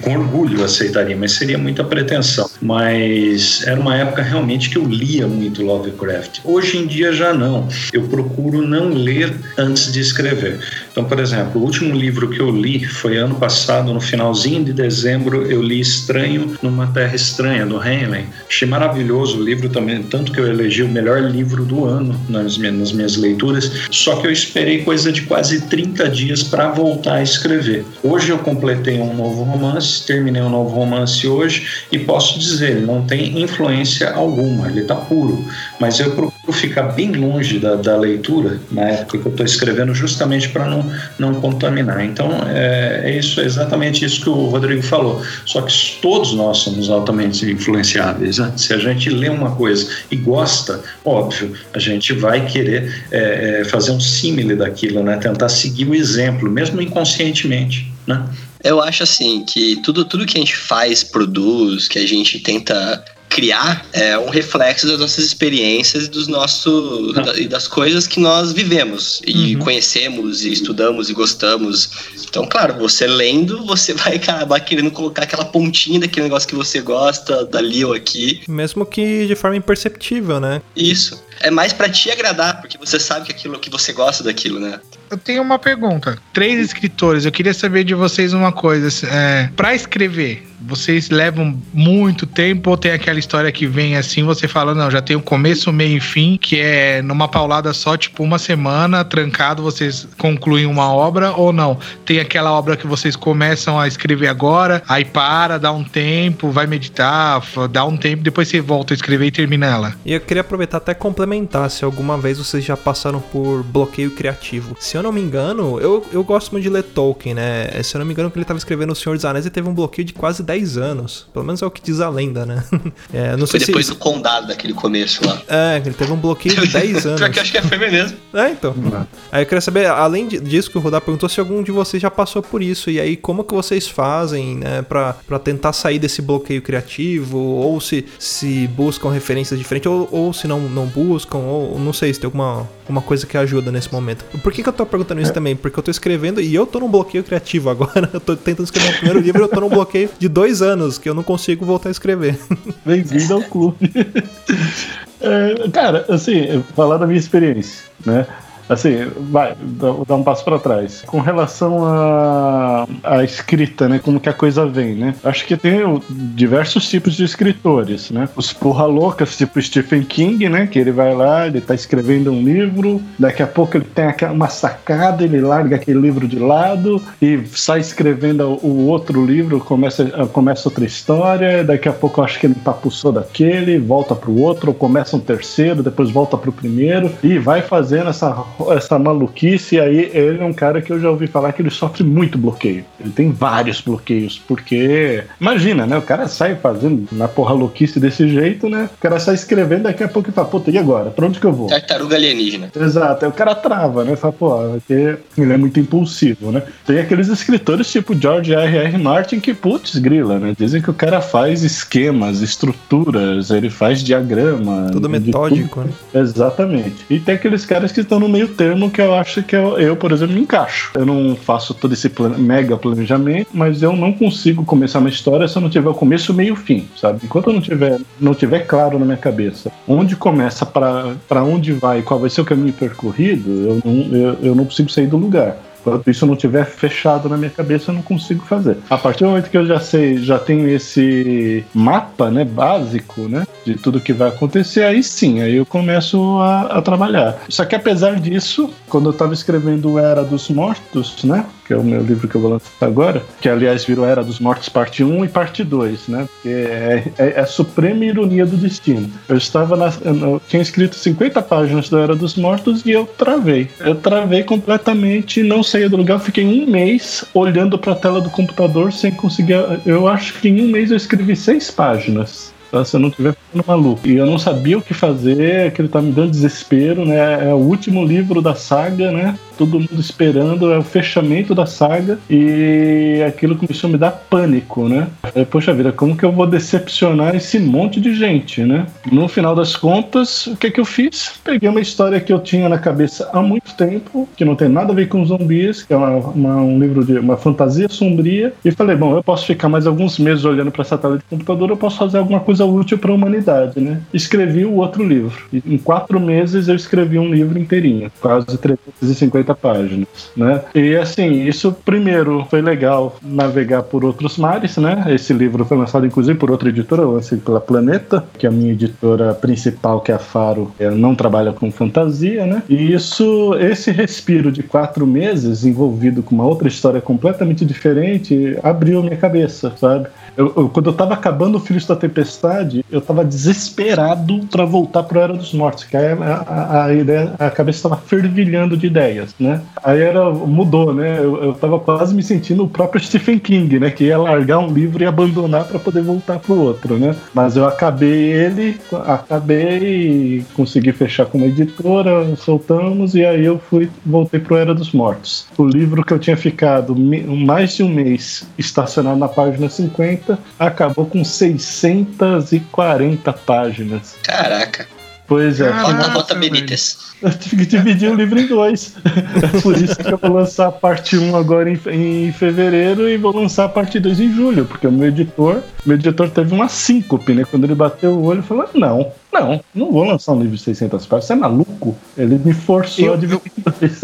[0.00, 2.48] com orgulho aceitaria, mas seria muita pretensão.
[2.60, 6.40] Mas era uma época realmente que eu lia muito Lovecraft.
[6.44, 7.68] Hoje em dia já não.
[7.92, 10.60] Eu procuro não ler antes de escrever.
[10.90, 14.72] Então, por exemplo, o último livro que eu li foi ano passado, no finalzinho de
[14.72, 18.26] dezembro, eu li Estranho numa Terra Estranha, do Heinlein.
[18.48, 22.56] Achei maravilhoso o livro também, tanto que eu elegi o melhor livro do ano nas
[22.56, 27.16] minhas, nas minhas leituras, só que eu esperei coisa de quase 30 dias para voltar
[27.16, 27.84] a escrever.
[28.02, 33.02] Hoje eu completei um novo romance, terminei um novo romance hoje e posso dizer, não
[33.02, 35.44] tem influência alguma, ele está puro,
[35.80, 39.94] mas eu procuro ficar bem longe da, da leitura na época que eu estou escrevendo,
[39.94, 40.84] justamente para não,
[41.18, 42.04] não contaminar.
[42.04, 45.22] Então, é, é, isso, é exatamente isso que o Rodrigo falou.
[45.44, 48.38] Só que todos nós somos altamente influenciáveis.
[48.38, 48.52] Né?
[48.56, 53.64] Se a gente lê uma coisa e gosta, óbvio, a gente vai querer é, é,
[53.64, 55.16] fazer um símile daquilo, né?
[55.18, 57.91] tentar seguir o exemplo, mesmo inconscientemente.
[58.06, 58.24] Né?
[58.62, 63.04] Eu acho assim que tudo, tudo que a gente faz, produz, que a gente tenta
[63.32, 69.22] criar é um reflexo das nossas experiências dos nossos e das coisas que nós vivemos
[69.26, 69.62] e uhum.
[69.62, 71.90] conhecemos e estudamos e gostamos.
[72.28, 76.80] Então, claro, você lendo, você vai acabar querendo colocar aquela pontinha daquele negócio que você
[76.80, 78.42] gosta, dali ou aqui.
[78.46, 80.60] Mesmo que de forma imperceptível, né?
[80.76, 81.22] Isso.
[81.40, 84.80] É mais para te agradar, porque você sabe que aquilo que você gosta daquilo, né?
[85.10, 86.18] Eu tenho uma pergunta.
[86.32, 88.88] Três escritores, eu queria saber de vocês uma coisa.
[89.06, 94.46] É, para escrever, vocês levam muito tempo ou tem aquela história que vem assim, você
[94.46, 98.22] fala, não, já tem o começo, meio e fim, que é numa paulada só, tipo
[98.22, 101.78] uma semana, trancado, vocês concluem uma obra ou não?
[102.06, 106.66] Tem aquela obra que vocês começam a escrever agora, aí para, dá um tempo, vai
[106.66, 109.94] meditar, dá um tempo, depois você volta a escrever e termina ela.
[110.06, 111.21] E eu queria aproveitar até complementar
[111.70, 114.76] se alguma vez vocês já passaram por bloqueio criativo.
[114.78, 117.82] Se eu não me engano, eu, eu gosto muito de ler Tolkien, né?
[117.82, 119.68] Se eu não me engano, que ele estava escrevendo O Senhor dos Anéis e teve
[119.68, 121.26] um bloqueio de quase 10 anos.
[121.32, 122.64] Pelo menos é o que diz a lenda, né?
[123.12, 123.92] É, não foi sei depois se...
[123.92, 125.40] do condado, daquele começo lá.
[125.48, 127.20] É, ele teve um bloqueio de 10 anos.
[127.28, 128.16] que eu acho que foi mesmo.
[128.32, 128.72] É, então.
[128.72, 129.06] Uhum.
[129.30, 132.10] Aí eu queria saber, além disso que o Rodar perguntou, se algum de vocês já
[132.10, 132.90] passou por isso.
[132.90, 137.38] E aí, como que vocês fazem, né, pra, pra tentar sair desse bloqueio criativo?
[137.38, 142.12] Ou se, se buscam referências diferentes, ou, ou se não, não buscam, ou não sei
[142.12, 144.24] se tem alguma, alguma coisa que ajuda nesse momento.
[144.42, 145.34] Por que, que eu tô perguntando isso é.
[145.34, 145.56] também?
[145.56, 148.10] Porque eu tô escrevendo e eu tô num bloqueio criativo agora.
[148.12, 150.98] Eu tô tentando escrever o primeiro livro e eu tô num bloqueio de dois anos
[150.98, 152.38] que eu não consigo voltar a escrever.
[152.84, 153.90] Bem-vindo ao clube.
[155.24, 158.26] É, cara, assim, falar da minha experiência, né?
[158.72, 161.02] Assim, vai, dar um passo para trás.
[161.06, 164.00] Com relação à a, a, escrita, né?
[164.02, 165.14] Como que a coisa vem, né?
[165.24, 168.28] Acho que tem diversos tipos de escritores, né?
[168.36, 170.66] Os porra loucas, tipo Stephen King, né?
[170.66, 174.48] Que ele vai lá, ele tá escrevendo um livro, daqui a pouco ele tem uma
[174.48, 180.68] sacada, ele larga aquele livro de lado e sai escrevendo o outro livro, começa, começa
[180.68, 185.16] outra história, daqui a pouco acho que ele empapuçou daquele, volta pro outro, ou começa
[185.16, 188.32] um terceiro, depois volta pro primeiro e vai fazendo essa
[188.70, 192.04] essa maluquice, aí ele é um cara que eu já ouvi falar que ele sofre
[192.04, 192.84] muito bloqueio.
[193.00, 195.96] Ele tem vários bloqueios, porque imagina, né?
[195.96, 198.88] O cara sai fazendo na porra louquice desse jeito, né?
[198.96, 201.10] O cara sai escrevendo, daqui a pouco ele fala, puta, e agora?
[201.10, 201.68] Pra onde que eu vou?
[201.68, 202.70] Tartaruga alienígena.
[202.78, 204.16] Exato, aí o cara trava, né?
[204.16, 206.62] Fala, pô, porque ele é muito impulsivo, né?
[206.86, 208.76] Tem aqueles escritores tipo George R.
[208.76, 208.98] R.
[208.98, 210.54] Martin que, putz, grila, né?
[210.58, 214.88] Dizem que o cara faz esquemas, estruturas, ele faz diagrama.
[214.92, 215.86] Tudo metódico, tudo.
[215.86, 216.20] né?
[216.20, 217.04] Exatamente.
[217.08, 219.96] E tem aqueles caras que estão no meio termo que eu acho que eu, eu,
[219.96, 220.90] por exemplo, me encaixo.
[220.94, 225.48] Eu não faço todo esse plan mega planejamento, mas eu não consigo começar uma história
[225.48, 227.20] se eu não tiver o começo, meio fim, sabe?
[227.24, 232.02] Enquanto eu não tiver, não tiver claro na minha cabeça onde começa, para onde vai,
[232.02, 235.56] qual vai ser o caminho percorrido, eu não, eu, eu não consigo sair do lugar.
[235.82, 238.78] Enquanto isso não tiver fechado na minha cabeça, eu não consigo fazer.
[238.88, 243.44] A partir do momento que eu já sei, já tenho esse mapa, né, básico, né,
[243.64, 247.36] de tudo que vai acontecer, aí sim, aí eu começo a, a trabalhar.
[247.48, 251.82] Só que apesar disso, quando eu estava escrevendo Era dos Mortos, né, que é o
[251.82, 255.24] meu livro que eu vou lançar agora, que aliás virou Era dos Mortos parte 1
[255.24, 256.28] e parte 2, né?
[256.34, 259.10] Porque é, é, é a suprema ironia do destino.
[259.28, 263.68] Eu estava na, eu tinha escrito 50 páginas do Era dos Mortos e eu travei.
[263.80, 268.30] Eu travei completamente, não saía do lugar, fiquei um mês olhando para a tela do
[268.30, 269.54] computador sem conseguir.
[269.86, 272.84] Eu acho que em um mês eu escrevi seis páginas tá?
[272.84, 274.08] se eu não estiver ficando maluco.
[274.08, 277.50] E eu não sabia o que fazer, aquilo tá me dando desespero, né?
[277.50, 279.38] É o último livro da saga, né?
[279.56, 284.88] Todo mundo esperando, é o fechamento da saga e aquilo começou a me dar pânico,
[284.88, 285.08] né?
[285.34, 288.86] é, poxa vida, como que eu vou decepcionar esse monte de gente, né?
[289.10, 291.34] No final das contas, o que que eu fiz?
[291.44, 294.92] Peguei uma história que eu tinha na cabeça há muito tempo, que não tem nada
[294.92, 298.70] a ver com zumbis, que é uma, uma, um livro de uma fantasia sombria, e
[298.70, 301.76] falei, bom, eu posso ficar mais alguns meses olhando para essa tela de computador, eu
[301.76, 304.00] posso fazer alguma coisa útil para a humanidade, né?
[304.12, 305.44] Escrevi o outro livro.
[305.52, 310.62] E em quatro meses eu escrevi um livro inteirinho, quase 350 páginas, né?
[310.74, 315.04] E assim, isso primeiro foi legal navegar por outros mares, né?
[315.08, 318.72] Esse livro foi lançado inclusive por outra editora, lancei pela Planeta, que é a minha
[318.72, 322.62] editora principal, que é a Faro, é, não trabalha com fantasia, né?
[322.68, 329.02] E isso, esse respiro de quatro meses envolvido com uma outra história completamente diferente abriu
[329.02, 330.08] minha cabeça, sabe?
[330.36, 335.02] Eu, eu, quando eu tava acabando o Filhos da Tempestade, eu tava desesperado para voltar
[335.02, 339.34] pro Era dos Mortos, que a, a, a, ideia, a cabeça tava fervilhando de ideias,
[339.38, 339.60] né?
[339.82, 341.18] Aí era, mudou, né?
[341.18, 343.90] Eu, eu tava quase me sentindo o próprio Stephen King, né?
[343.90, 347.14] Que ia largar um livro e abandonar para poder voltar pro outro, né?
[347.34, 353.90] Mas eu acabei ele, acabei, consegui fechar com uma editora, soltamos e aí eu fui,
[354.04, 355.46] voltei pro Era dos Mortos.
[355.58, 360.21] O livro que eu tinha ficado mais de um mês estacionado na página 50
[360.58, 364.16] acabou com 640 páginas.
[364.22, 364.86] Caraca.
[365.26, 365.72] Pois é.
[365.72, 366.98] Bota, bota Benítez.
[367.22, 368.96] Eu tive que dividir o livro em dois.
[369.42, 373.16] É por isso que eu vou lançar a parte 1 agora em, em fevereiro e
[373.16, 376.68] vou lançar a parte 2 em julho, porque o meu editor, meu editor teve uma
[376.68, 377.44] síncope, né?
[377.48, 381.06] Quando ele bateu o olho, falou: Não, não, não vou lançar um livro de 600
[381.06, 381.96] páginas, você é maluco?
[382.18, 384.00] Ele me forçou Eu- a dividir em dois.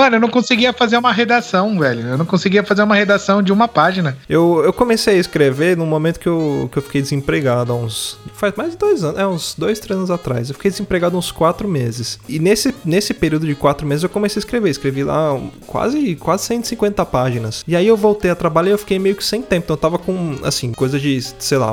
[0.00, 2.00] Mano, eu não conseguia fazer uma redação, velho.
[2.08, 4.16] Eu não conseguia fazer uma redação de uma página.
[4.26, 8.16] Eu, eu comecei a escrever no momento que eu, que eu fiquei desempregado, há uns.
[8.32, 10.48] Faz mais de dois anos, é, uns dois, três anos atrás.
[10.48, 12.18] Eu fiquei desempregado uns quatro meses.
[12.26, 14.70] E nesse, nesse período de quatro meses eu comecei a escrever.
[14.70, 17.62] Escrevi lá quase, quase 150 páginas.
[17.68, 19.64] E aí eu voltei a trabalhar e eu fiquei meio que sem tempo.
[19.64, 21.70] Então eu tava com, assim, coisa de, sei lá,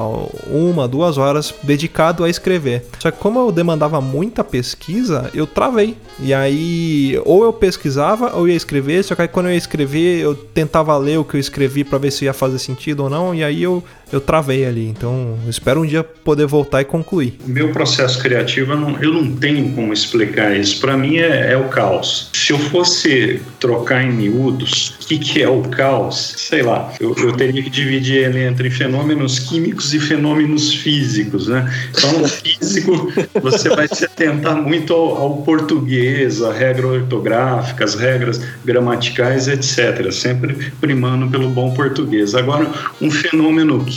[0.51, 2.85] uma, duas horas dedicado a escrever.
[2.99, 5.95] Só que como eu demandava muita pesquisa, eu travei.
[6.19, 10.19] E aí, ou eu pesquisava ou ia escrever, só que aí quando eu ia escrever,
[10.19, 13.33] eu tentava ler o que eu escrevi pra ver se ia fazer sentido ou não,
[13.33, 14.87] e aí eu, eu travei ali.
[14.87, 17.37] Então, espero um dia poder voltar e concluir.
[17.45, 20.79] Meu processo criativo, eu não, eu não tenho como explicar isso.
[20.79, 22.29] Para mim é, é o caos.
[22.33, 26.33] Se eu fosse trocar em miúdos, o que, que é o caos?
[26.37, 31.71] Sei lá, eu, eu teria que dividir ele entre fenômenos químicos e fenômenos físicos, né?
[31.89, 37.95] Então, o físico, você vai se atentar muito ao, ao português, a regra ortográfica, as
[37.95, 40.11] regras gramaticais, etc.
[40.11, 42.35] Sempre primando pelo bom português.
[42.35, 42.69] Agora,
[43.01, 43.96] um fenômeno químico,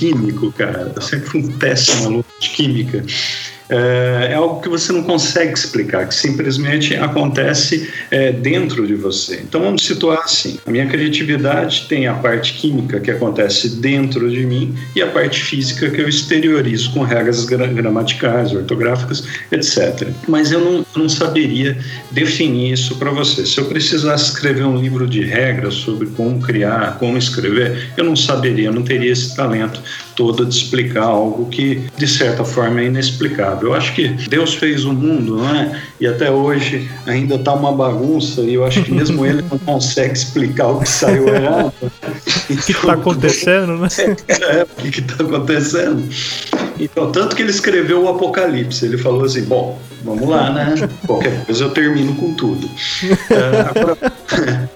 [0.53, 3.05] cara, eu sempre fui um péssimo aluno de química.
[3.71, 9.37] É, é algo que você não consegue explicar, que simplesmente acontece é, dentro de você.
[9.37, 14.45] Então vamos situar assim: a minha criatividade tem a parte química que acontece dentro de
[14.45, 20.09] mim e a parte física que eu exteriorizo com regras gra gramaticais, ortográficas, etc.
[20.27, 21.79] Mas eu não, não saberia
[22.11, 23.47] definir isso para você.
[23.47, 28.17] Se eu precisasse escrever um livro de regras sobre como criar, como escrever, eu não
[28.17, 29.81] saberia, não teria esse talento
[30.21, 33.71] todo de explicar algo que de certa forma é inexplicável.
[33.71, 35.81] Eu acho que Deus fez o mundo, não é?
[35.99, 40.13] E até hoje ainda está uma bagunça e eu acho que mesmo ele não consegue
[40.13, 41.73] explicar o que saiu errado.
[42.51, 43.89] O que tá acontecendo, né?
[44.29, 46.03] É, o que está acontecendo?
[46.79, 48.85] Então, tanto que ele escreveu o Apocalipse.
[48.85, 50.75] Ele falou assim: bom, vamos lá, né?
[51.07, 52.69] Qualquer coisa eu termino com tudo.
[53.31, 54.71] É, agora,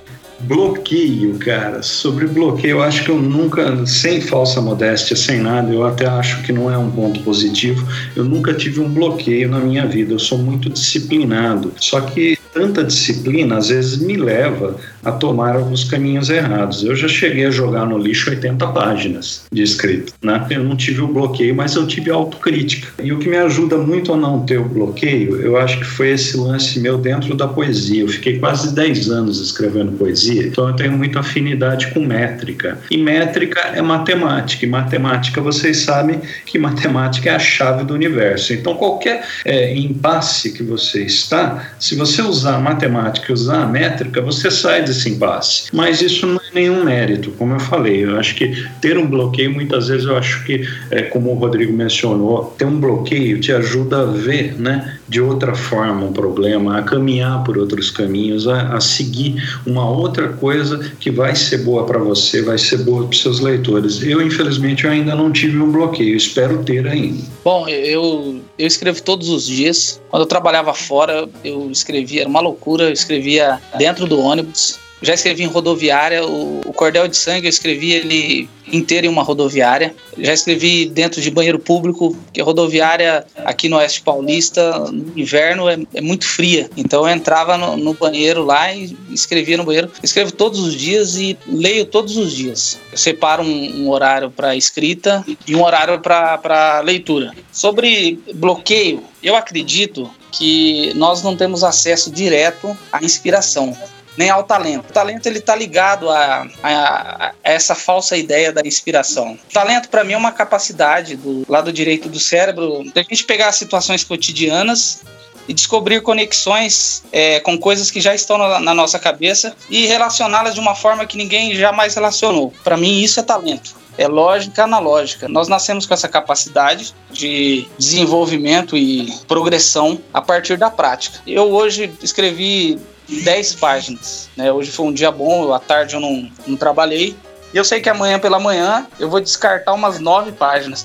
[0.46, 1.82] bloqueio, cara.
[1.82, 6.42] Sobre bloqueio, eu acho que eu nunca, sem falsa modéstia, sem nada, eu até acho
[6.42, 7.86] que não é um ponto positivo.
[8.14, 10.12] Eu nunca tive um bloqueio na minha vida.
[10.12, 11.72] Eu sou muito disciplinado.
[11.78, 16.84] Só que tanta disciplina às vezes me leva a tomar alguns caminhos errados.
[16.84, 20.44] Eu já cheguei a jogar no lixo 80 páginas de escrito, né?
[20.50, 22.88] Eu não tive o bloqueio, mas eu tive autocrítica.
[23.02, 26.10] E o que me ajuda muito a não ter o bloqueio, eu acho que foi
[26.10, 28.02] esse lance meu dentro da poesia.
[28.02, 32.78] Eu fiquei quase 10 anos escrevendo poesia, então eu tenho muita afinidade com métrica.
[32.90, 38.52] E métrica é matemática, e matemática vocês sabem que matemática é a chave do universo.
[38.52, 44.20] Então qualquer é, impasse que você está, se você usar matemática e usar a métrica,
[44.20, 45.64] você sai desse impasse.
[45.72, 48.04] Mas isso não é nenhum mérito, como eu falei.
[48.04, 51.72] Eu acho que ter um bloqueio, muitas vezes eu acho que, é, como o Rodrigo
[51.72, 56.82] mencionou, ter um bloqueio te ajuda a ver, né, de outra forma um problema, a
[56.82, 61.98] caminhar por outros caminhos, a, a seguir uma outra coisa que vai ser boa para
[61.98, 64.02] você, vai ser boa para seus leitores.
[64.02, 67.22] Eu, infelizmente, eu ainda não tive um bloqueio, espero ter ainda.
[67.44, 70.00] Bom, eu, eu escrevo todos os dias.
[70.10, 74.78] Quando eu trabalhava fora, eu escrevia, era uma loucura, eu escrevia dentro do ônibus.
[75.04, 76.24] Já escrevi em rodoviária.
[76.24, 79.94] O, o Cordel de Sangue eu escrevi ele inteiro em uma rodoviária.
[80.18, 85.68] Já escrevi dentro de banheiro público, que a rodoviária aqui no Oeste Paulista, no inverno,
[85.68, 86.70] é, é muito fria.
[86.76, 89.90] Então eu entrava no, no, banheiro lá e escrevia no banheiro.
[90.02, 92.78] Escrevo todos os dias e leio todos os dias.
[92.90, 97.32] Eu separo um, um horário para escrita e um horário para leitura.
[97.52, 103.76] Sobre bloqueio, eu acredito que nós não temos acesso direto à inspiração
[104.16, 104.90] nem ao talento.
[104.90, 109.38] O talento ele está ligado a, a, a, essa falsa ideia da inspiração.
[109.50, 113.52] O talento para mim é uma capacidade do lado direito do cérebro da gente pegar
[113.52, 115.02] situações cotidianas
[115.46, 120.54] e descobrir conexões é, com coisas que já estão na, na nossa cabeça e relacioná-las
[120.54, 122.52] de uma forma que ninguém jamais relacionou.
[122.62, 125.28] Para mim isso é talento é lógica analógica.
[125.28, 131.20] Nós nascemos com essa capacidade de desenvolvimento e progressão a partir da prática.
[131.26, 132.78] Eu hoje escrevi
[133.08, 134.28] 10 páginas.
[134.36, 134.52] Né?
[134.52, 137.16] Hoje foi um dia bom, à tarde eu não, não trabalhei.
[137.52, 140.84] E eu sei que amanhã pela manhã eu vou descartar umas nove páginas.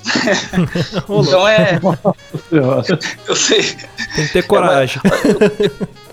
[1.09, 1.79] então é.
[3.27, 3.63] eu sei.
[4.15, 5.01] Tem que ter coragem.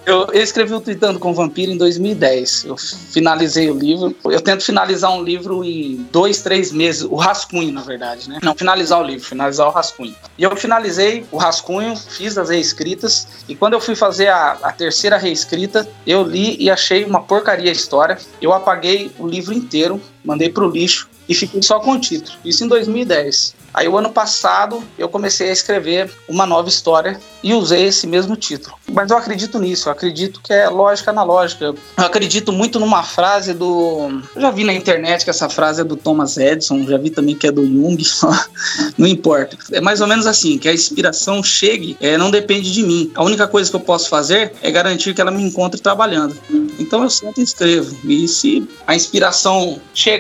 [0.07, 2.67] Eu, eu escrevi o Tweetando com Vampiro em 2010.
[2.67, 4.15] Eu finalizei o livro.
[4.27, 7.03] Eu tento finalizar um livro em dois, três meses.
[7.03, 8.39] O rascunho, na verdade, né?
[8.41, 10.15] Não finalizar o livro, finalizar o rascunho.
[10.39, 13.27] E eu finalizei o rascunho, fiz as reescritas.
[13.49, 17.69] E quando eu fui fazer a, a terceira reescrita, eu li e achei uma porcaria
[17.69, 18.17] a história.
[18.41, 22.37] Eu apaguei o livro inteiro, mandei pro lixo e fiquei só com o título.
[22.45, 23.55] Isso em 2010.
[23.77, 28.35] Aí o ano passado eu comecei a escrever uma nova história e usei esse mesmo
[28.35, 28.75] título.
[28.91, 31.67] Mas eu acredito nisso, eu acredito que é lógica analógica.
[31.67, 34.23] Eu acredito muito numa frase do.
[34.35, 37.35] Eu já vi na internet que essa frase é do Thomas Edison, já vi também
[37.35, 38.03] que é do Jung,
[38.97, 39.59] não importa.
[39.71, 43.13] É mais ou menos assim: que a inspiração chegue, é, não depende de mim.
[43.15, 46.35] A única coisa que eu posso fazer é garantir que ela me encontre trabalhando.
[46.79, 47.95] Então eu sempre escrevo.
[48.05, 50.16] E se a inspiração chegar,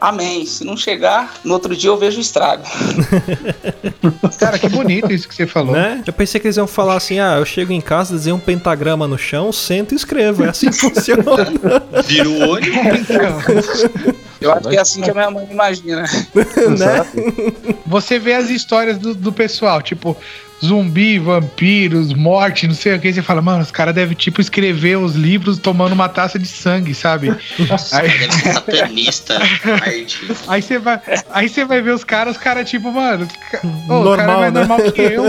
[0.00, 0.46] amém.
[0.46, 2.64] Se não chegar, no outro dia eu vejo o estrago.
[4.38, 5.72] Cara, que bonito isso que você falou.
[5.72, 6.02] Né?
[6.06, 9.06] Eu pensei que eles iam falar assim: ah, eu chego em casa, desenho um pentagrama
[9.06, 10.44] no chão, sento e escrevo.
[10.44, 11.22] É assim que funciona.
[12.04, 12.72] Vira o olho.
[12.74, 14.12] Então.
[14.40, 16.02] Eu acho que é assim que a minha mãe imagina.
[16.34, 17.06] né?
[17.86, 20.16] Você vê as histórias do, do pessoal, tipo,
[20.64, 23.12] zumbi, vampiros, morte, não sei o que.
[23.12, 26.94] Você fala, mano, os caras devem, tipo, escrever os livros tomando uma taça de sangue,
[26.94, 27.34] sabe?
[27.68, 28.10] Nossa, aí...
[28.52, 29.38] satanista,
[30.46, 31.00] aí você vai,
[31.30, 33.26] aí você vai ver os caras, os caras, tipo, mano,
[33.64, 33.66] oh,
[34.02, 34.60] normal, o cara é mais né?
[34.60, 35.24] normal que eu.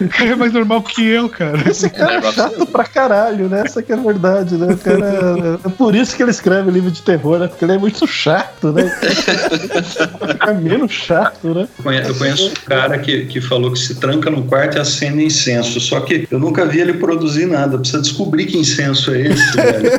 [0.00, 1.70] O cara é mais normal que eu, cara.
[1.70, 3.62] Esse cara é chato pra caralho, né?
[3.64, 4.72] Essa que é a verdade, né?
[4.72, 7.48] O cara, é por isso que ele escreve livro de terror, né?
[7.48, 8.90] Porque ele é muito chato, né?
[10.46, 11.68] É menos chato, né?
[12.08, 15.80] Eu conheço um cara que, que falou que se tranca no quarto e acende incenso.
[15.80, 17.78] Só que eu nunca vi ele produzir nada.
[17.78, 19.90] Precisa descobrir que incenso é esse, velho.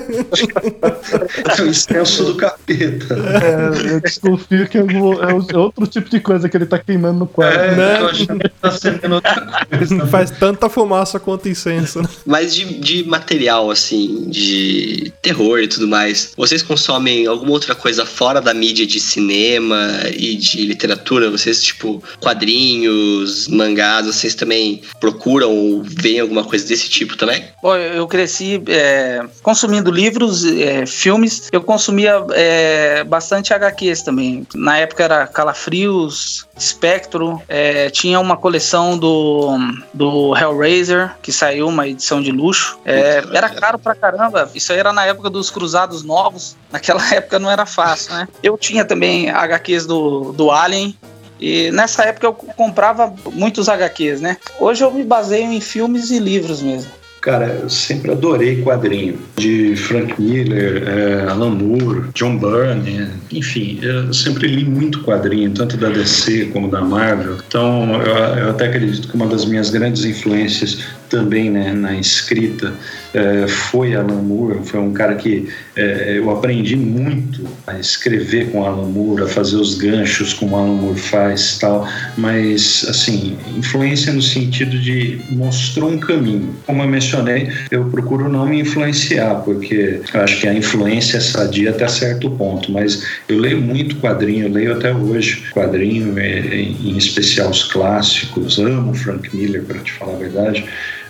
[1.58, 3.16] é o incenso do capeta.
[3.16, 7.28] É, eu desconfio que é, é, outro tipo de coisa que ele tá queimando no
[7.28, 7.60] quarto.
[7.60, 8.02] É, né?
[8.02, 10.08] eu achando que tá acendendo outra coisa.
[10.08, 12.02] Faz tanta fumaça quanto incenso.
[12.02, 12.10] Né?
[12.26, 18.06] Mas de, de material, assim, de terror e tudo mais, vocês consomem alguma outra coisa
[18.06, 21.30] fora da mídia de cinema e de literatura?
[21.30, 27.46] Vocês, tipo, quadrinhos, mangás, vocês também procuram ou veem alguma coisa desse tipo também?
[27.62, 31.50] Bom, eu cresci é, consumindo livros, é, filmes.
[31.52, 34.48] Eu consumia é, bastante HQs também.
[34.54, 37.42] Na época era Calafrios, Spectro.
[37.48, 39.58] É, tinha uma coleção do,
[39.94, 42.78] do Hellraiser, que saiu uma edição de luxo.
[42.86, 44.50] É, era caro pra caramba.
[44.54, 46.56] Isso aí era na época dos Cruzados Novos.
[46.72, 48.28] Naquela época não era fácil, né?
[48.42, 50.98] Eu tinha também HQs do, do Alien.
[51.40, 54.38] E nessa época eu comprava muitos HQs, né?
[54.60, 56.92] Hoje eu me baseio em filmes e livros mesmo.
[57.26, 64.14] Cara, eu sempre adorei quadrinho de Frank Miller, é, Alan Moore, John Byrne, enfim, eu
[64.14, 67.38] sempre li muito quadrinho, tanto da DC como da Marvel.
[67.48, 72.74] Então, eu, eu até acredito que uma das minhas grandes influências também né, na escrita
[73.14, 78.66] é, foi Alan Moore, foi um cara que é, eu aprendi muito a escrever com
[78.66, 81.88] Alan Moore, a fazer os ganchos como Alan Moore faz tal,
[82.18, 86.54] mas assim, influência no sentido de mostrou um caminho.
[86.66, 91.22] Como eu mencionei, eu procuro não me influenciar, porque eu acho que a influência é
[91.22, 96.98] sadia até certo ponto, mas eu leio muito quadrinho, leio até hoje quadrinho, é, em
[96.98, 100.66] especial os clássicos, amo Frank Miller, para te falar a verdade,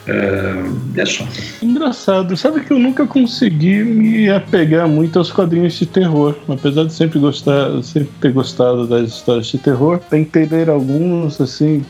[0.08, 1.26] É, é só.
[1.62, 6.36] Engraçado, sabe que eu nunca consegui me apegar muito aos quadrinhos de terror.
[6.48, 11.84] Apesar de sempre gostar, sempre ter gostado das histórias de terror, tentei ler alguns, assim,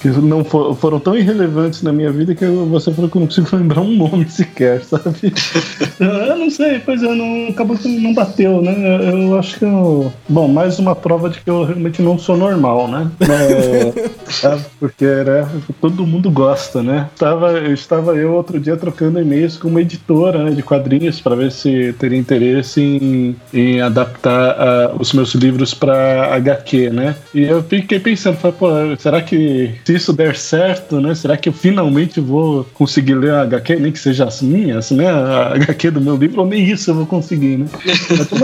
[0.00, 3.20] que não for, foram tão irrelevantes na minha vida que eu, você falou que eu
[3.20, 5.32] não consigo lembrar um nome sequer, sabe?
[6.00, 8.74] eu não sei, pois é, não, acabou que não bateu, né?
[8.74, 10.12] Eu, eu acho que eu.
[10.28, 13.10] Bom, mais uma prova de que eu realmente não sou normal, né?
[14.42, 14.58] É?
[14.80, 15.48] Porque né,
[15.80, 17.08] todo mundo gosta, né?
[17.16, 17.33] Tava,
[17.72, 21.92] estava eu outro dia trocando e-mails com uma editora né, de quadrinhos para ver se
[21.98, 27.16] teria interesse em, em adaptar uh, os meus livros para HQ, né?
[27.34, 28.68] E eu fiquei pensando, falei, pô,
[28.98, 31.14] será que se isso der certo, né?
[31.14, 35.08] Será que eu finalmente vou conseguir ler a HQ, nem que seja as minhas, né?
[35.08, 37.66] A HQ do meu livro, ou nem isso eu vou conseguir, né?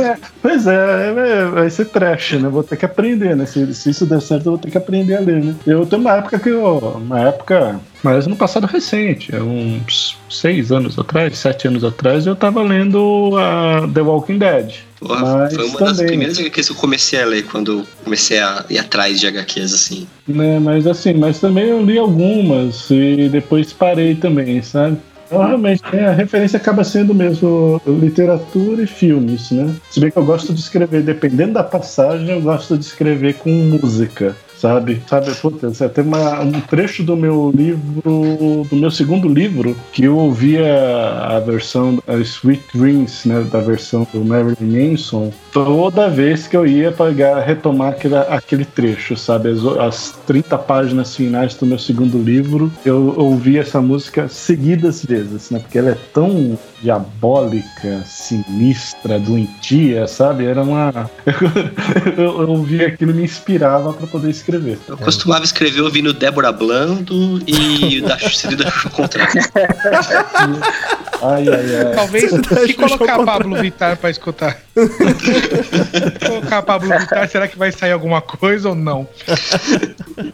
[0.01, 2.49] é, pois é, é, vai ser trash, né?
[2.49, 3.47] Vou ter que aprender, né?
[3.47, 5.55] Se, se isso der certo, eu vou ter que aprender a ler, né?
[5.67, 6.79] Eu tenho uma época que eu.
[6.79, 12.63] Uma época mas no passado recente, uns seis anos atrás, sete anos atrás, eu tava
[12.63, 14.75] lendo a The Walking Dead.
[14.99, 18.65] Porra, foi uma também, das primeiras HQs que eu comecei a ler quando comecei a
[18.69, 20.07] ir atrás de HQs assim.
[20.29, 24.99] Né, mas assim, mas também eu li algumas e depois parei também, sabe?
[25.27, 29.75] Então, realmente, né, a referência acaba sendo mesmo literatura e filmes, né?
[29.89, 33.49] Se bem que eu gosto de escrever, dependendo da passagem, eu gosto de escrever com
[33.49, 35.03] música sabe?
[35.09, 40.17] Sabe, puta, tem uma, um trecho do meu livro, do meu segundo livro, que eu
[40.17, 40.67] ouvia
[41.23, 46.67] a versão, a Sweet Dreams, né, da versão do Marilyn Manson, toda vez que eu
[46.67, 49.49] ia pagar, retomar aquele, aquele trecho, sabe?
[49.51, 55.51] As, as 30 páginas finais do meu segundo livro, eu ouvia essa música seguidas vezes,
[55.51, 55.59] né?
[55.59, 60.45] Porque ela é tão diabólica, sinistra, doentia, sabe?
[60.45, 61.11] Era uma.
[62.17, 64.50] eu, eu ouvia aquilo me inspirava para poder escrever.
[64.89, 69.33] Eu costumava escrever ouvindo Débora Blando e da Celida ao contrário.
[71.23, 71.95] Ai, ai, ai.
[71.95, 74.57] Talvez se colocar Pablo Vittar pra escutar.
[76.27, 79.07] colocar Pablo Vittar, será que vai sair alguma coisa ou não?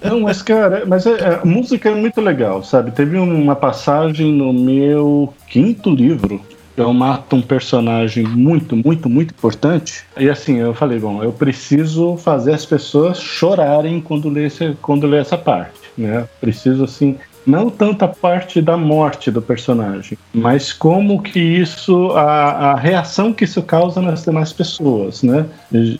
[0.00, 2.92] Não, mas cara, mas é, é, a música é muito legal, sabe?
[2.92, 6.40] Teve uma passagem no meu quinto livro
[6.76, 10.04] eu mato um personagem muito, muito, muito importante.
[10.16, 15.06] E assim, eu falei, bom, eu preciso fazer as pessoas chorarem quando ler, esse, quando
[15.06, 16.28] ler essa parte, né?
[16.40, 17.16] Preciso, assim,
[17.46, 23.32] não tanto a parte da morte do personagem, mas como que isso, a, a reação
[23.32, 25.46] que isso causa nas demais pessoas, né?
[25.70, 25.98] De,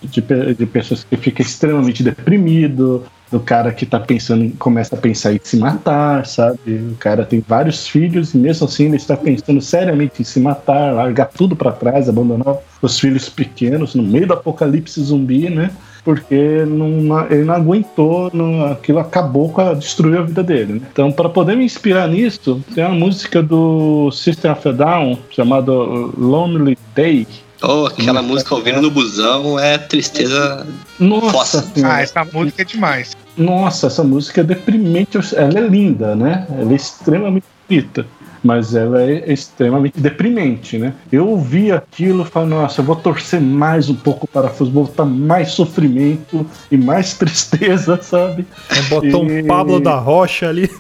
[0.55, 5.41] de pessoas que ficam extremamente deprimido, do cara que tá pensando, começa a pensar em
[5.43, 6.59] se matar, sabe?
[6.67, 10.93] O cara tem vários filhos e mesmo assim ele está pensando seriamente em se matar,
[10.93, 15.71] largar tudo para trás, abandonar os filhos pequenos no meio do apocalipse zumbi, né?
[16.07, 20.75] porque não, ele não aguentou, não, aquilo acabou com a, destruiu a vida dele.
[20.75, 20.81] Né?
[20.93, 25.73] Então, para poder me inspirar nisso, tem uma música do System of a Down chamada
[25.73, 27.27] Lonely Day.
[27.63, 30.67] Oh, aquela música ouvindo no busão é tristeza.
[30.99, 33.17] Nossa, ah, essa música é demais.
[33.37, 35.19] Nossa, essa música é deprimente.
[35.35, 36.47] Ela é linda, né?
[36.51, 38.07] Ela é extremamente bonita
[38.47, 40.95] mas ela é extremamente deprimente, né?
[41.11, 45.05] Eu ouvi aquilo e falei, nossa, eu vou torcer mais um pouco para futebol, botar
[45.05, 48.47] mais sofrimento e mais tristeza, sabe?
[48.89, 49.43] Botou e...
[49.43, 50.71] um Pablo da Rocha ali.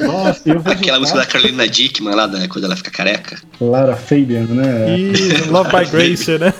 [0.00, 3.36] Nossa, eu vou Aquela música da Carolina Dickman lá, da, quando ela fica careca.
[3.60, 4.96] Lara Fabian, né?
[4.96, 6.54] E Love by Grace, né?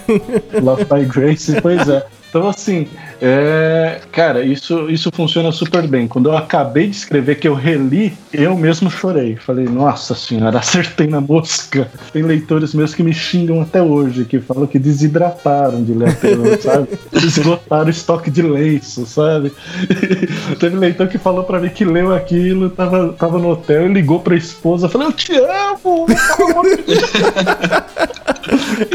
[0.61, 2.05] Love by Grace, pois é.
[2.28, 2.88] Então, assim,
[3.22, 6.08] é, cara, isso, isso funciona super bem.
[6.08, 9.36] Quando eu acabei de escrever, que eu reli, eu mesmo chorei.
[9.36, 11.90] Falei, nossa senhora, acertei na mosca.
[12.12, 16.44] Tem leitores meus que me xingam até hoje, que falam que desidrataram de ler aquilo,
[16.62, 16.88] sabe?
[17.12, 19.52] Esgotaram o estoque de lenço, sabe?
[20.58, 24.20] Teve leitor que falou pra mim que leu aquilo, tava, tava no hotel e ligou
[24.20, 26.06] pra esposa, falou, eu te amo!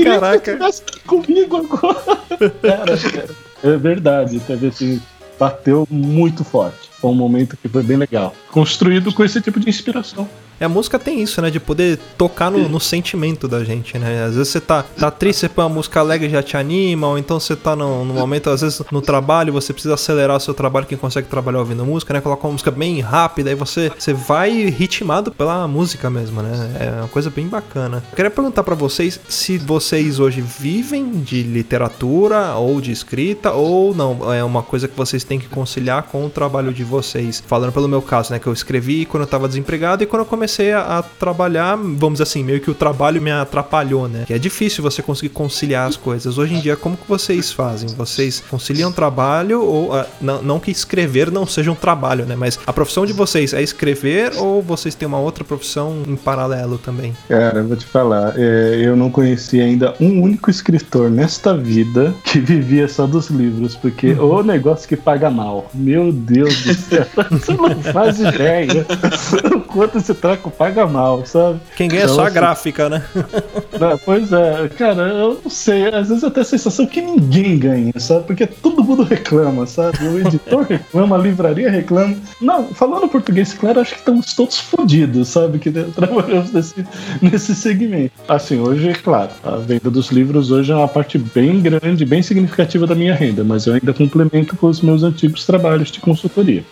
[0.04, 0.58] Caraca!
[1.06, 2.20] comigo agora!
[2.62, 3.45] Cara, cara.
[3.66, 5.02] É verdade, teve assim,
[5.40, 6.88] bateu muito forte.
[7.00, 8.36] Foi um momento que foi bem legal.
[8.52, 10.30] Construído com esse tipo de inspiração.
[10.60, 11.50] E a música tem isso, né?
[11.50, 14.24] De poder tocar no, no, sentimento da gente, né?
[14.24, 17.08] Às vezes você tá, tá triste, você põe uma música alegre e já te anima,
[17.08, 20.40] ou então você tá no, no, momento, às vezes no trabalho, você precisa acelerar o
[20.40, 22.22] seu trabalho, quem consegue trabalhar ouvindo música, né?
[22.22, 26.76] Coloca uma música bem rápida, aí você, você vai ritmado pela música mesmo, né?
[26.80, 28.02] É uma coisa bem bacana.
[28.12, 33.94] Eu queria perguntar para vocês se vocês hoje vivem de literatura ou de escrita, ou
[33.94, 37.44] não, é uma coisa que vocês têm que conciliar com o trabalho de vocês.
[37.46, 38.40] Falando pelo meu caso, né?
[38.40, 41.76] Que eu escrevi quando eu tava desempregado e quando eu comecei comecei a, a trabalhar,
[41.76, 44.26] vamos dizer assim, meio que o trabalho me atrapalhou, né?
[44.28, 46.38] Que é difícil você conseguir conciliar as coisas.
[46.38, 47.90] Hoje em dia, como que vocês fazem?
[47.90, 52.36] Vocês conciliam trabalho ou ah, não, não que escrever não seja um trabalho, né?
[52.36, 56.78] Mas a profissão de vocês é escrever ou vocês têm uma outra profissão em paralelo
[56.78, 57.16] também?
[57.28, 62.14] Cara, eu vou te falar, é, eu não conheci ainda um único escritor nesta vida
[62.24, 65.72] que vivia só dos livros, porque o negócio que paga mal.
[65.74, 68.86] Meu Deus do céu, você não faz ideia
[69.76, 71.60] quanto esse treco paga mal, sabe?
[71.76, 73.04] Quem ganha é Então, só a assim, gráfica, né?
[73.78, 75.88] Não, pois é, cara, eu não sei.
[75.88, 78.26] Às vezes eu tenho a sensação que ninguém ganha, sabe?
[78.26, 79.98] Porque todo mundo reclama, sabe?
[80.08, 82.16] O editor reclama, a livraria reclama.
[82.40, 85.60] Não, falando português, claro, acho que estamos todos fodidos, sabe?
[85.60, 86.86] Que trabalhamos nesse,
[87.22, 88.14] nesse segmento.
[88.30, 92.88] Assim, hoje, claro, a venda dos livros hoje é uma parte bem grande, bem significativa
[92.88, 96.64] da minha renda, mas eu ainda complemento com os meus antigos trabalhos de consultoria.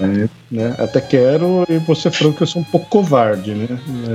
[0.00, 0.74] É, né?
[0.78, 3.66] Até quero, e vou ser franco, eu sou um pouco covarde, né?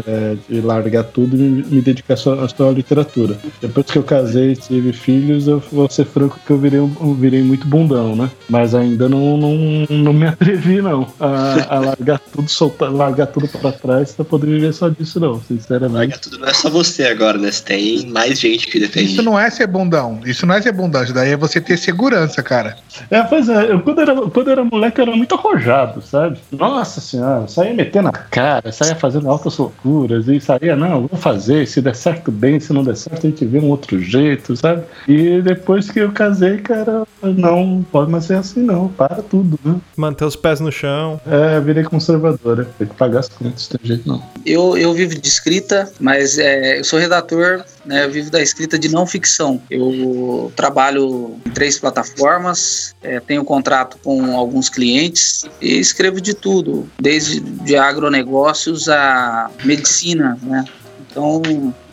[0.08, 3.38] É, de largar tudo e me, me dedicar só, só à literatura.
[3.62, 7.16] Depois que eu casei e tive filhos, eu vou ser franco que eu virei, eu
[7.20, 8.30] virei muito bundão, né?
[8.50, 9.56] Mas ainda não, não,
[9.90, 14.48] não me atrevi, não, a, a largar tudo, soltar, largar tudo pra trás pra poder
[14.48, 15.94] viver só disso, não, sinceramente.
[15.94, 17.52] Larga tudo, não é só você agora, né?
[17.52, 19.14] Você tem mais gente que depende.
[19.14, 20.22] Isso não é ser bundão.
[20.26, 21.04] Isso não é ser bundão.
[21.04, 22.78] Isso daí é você ter segurança, cara.
[23.10, 25.71] É, pois é, eu, quando, era, quando eu era moleque eu era muito arrojado,
[26.02, 26.40] sabe?
[26.52, 31.68] Nossa senhora, saía metendo a cara, saía fazendo altas loucuras e saía, não, vou fazer,
[31.68, 34.84] se der certo bem, se não der certo a gente vê um outro jeito, sabe?
[35.08, 39.76] E depois que eu casei, cara, não pode mais ser assim não, para tudo, né?
[39.96, 41.20] Manter os pés no chão.
[41.26, 44.24] É, virei conservadora, tem que pagar as contas, não tem jeito não.
[44.46, 48.78] Eu, eu vivo de escrita, mas é, eu sou redator, né, eu vivo da escrita
[48.78, 49.62] de não ficção.
[49.70, 56.90] Eu trabalho em três plataformas, é, tenho contrato com alguns clientes e escrevo de tudo,
[57.00, 60.66] desde de agronegócios a medicina, né?
[61.10, 61.42] Então,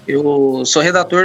[0.07, 1.25] eu sou redator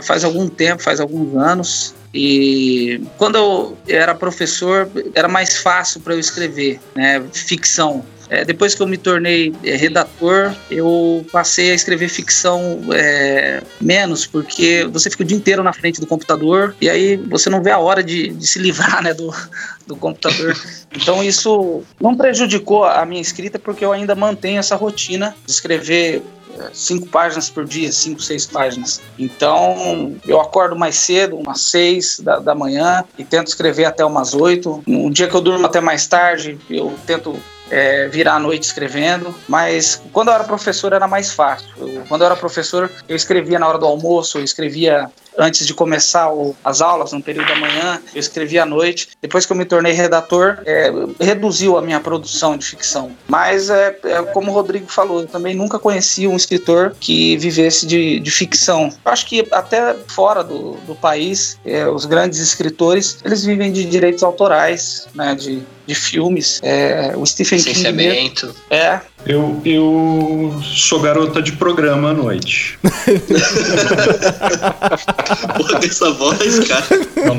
[0.00, 1.94] faz algum tempo, faz alguns anos.
[2.12, 7.22] E quando eu era professor, era mais fácil para eu escrever, né?
[7.32, 8.04] Ficção.
[8.28, 14.26] É, depois que eu me tornei é, redator, eu passei a escrever ficção é, menos,
[14.26, 17.70] porque você fica o dia inteiro na frente do computador e aí você não vê
[17.70, 19.32] a hora de, de se livrar né, do,
[19.86, 20.56] do computador.
[20.94, 26.22] Então isso não prejudicou a minha escrita, porque eu ainda mantenho essa rotina de escrever
[26.58, 29.00] é, cinco páginas por dia, cinco, seis páginas.
[29.18, 34.34] Então, eu acordo mais cedo, umas seis da, da manhã, e tento escrever até umas
[34.34, 34.82] oito.
[34.86, 37.38] Um dia que eu durmo até mais tarde, eu tento
[37.70, 41.68] é, virar a noite escrevendo, mas quando eu era professor era mais fácil.
[41.78, 45.74] Eu- quando eu era professor, eu escrevia na hora do almoço, eu escrevia antes de
[45.74, 49.10] começar o- as aulas, no período da manhã, eu escrevia à noite.
[49.20, 50.90] Depois que eu me tornei redator, é,
[51.20, 53.10] reduziu a minha produção de ficção.
[53.28, 57.84] Mas, é, é como o Rodrigo falou, eu também nunca conheci um escritor que vivesse
[57.86, 58.88] de, de ficção.
[59.04, 63.84] Eu acho que até fora do, do país, é, os grandes escritores, eles vivem de
[63.84, 66.60] direitos autorais, né, de, de filmes.
[66.62, 68.32] É, o Stephen King
[68.70, 72.78] é, Eu, eu sou garota de programa à noite.
[75.56, 76.84] Porra, dessa voz, cara.
[77.24, 77.36] Não-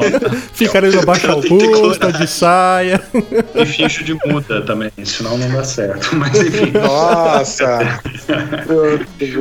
[0.54, 2.22] Ficaria de abaixo busto, coragem.
[2.22, 3.02] de saia.
[3.56, 6.16] E finjo de muda também, senão não dá certo.
[6.16, 8.02] Mas enfim, Nossa!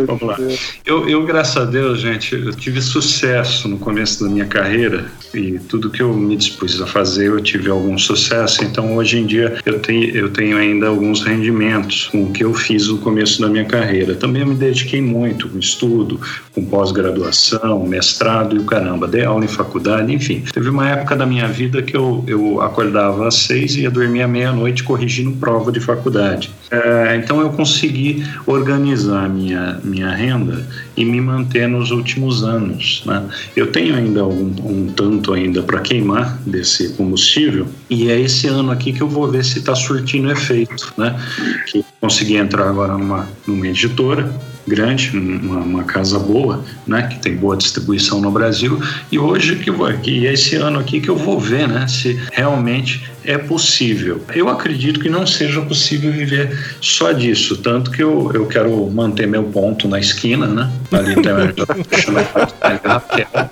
[0.06, 0.36] vamos lá.
[0.84, 5.58] Eu, eu, graças a Deus, gente, eu tive sucesso no começo da minha carreira e
[5.58, 8.64] tudo que eu me dispus a fazer eu tive algum sucesso.
[8.64, 12.52] Então, hoje em dia, eu tenho, eu tenho ainda alguns rendimentos com o que eu
[12.54, 14.14] fiz no começo da minha carreira.
[14.14, 16.20] Também me dediquei muito com estudo,
[16.54, 19.06] com pós-graduação, mestrado e o caramba.
[19.06, 20.42] Dei aula em faculdade, enfim.
[20.52, 24.22] Teve uma época da minha vida que eu, eu acordava às seis e ia dormir
[24.22, 26.50] à meia-noite corrigindo prova de faculdade.
[26.70, 30.66] É, então eu consegui organizar minha, minha renda
[30.96, 33.02] e me manter nos últimos anos.
[33.04, 33.22] Né?
[33.54, 38.70] Eu tenho ainda um, um tanto ainda para queimar desse combustível e é esse ano
[38.70, 40.92] aqui que eu vou ver se está surtindo efeito.
[40.96, 41.18] Né?
[41.66, 44.32] Que consegui entrar agora numa, numa editora
[44.66, 48.80] grande, uma, uma casa boa, né, que tem boa distribuição no Brasil,
[49.12, 53.08] e hoje que vou aqui, esse ano aqui que eu vou ver, né, se realmente
[53.26, 54.22] é possível.
[54.34, 59.26] Eu acredito que não seja possível viver só disso, tanto que eu, eu quero manter
[59.26, 61.26] meu ponto na esquina, né, ali tem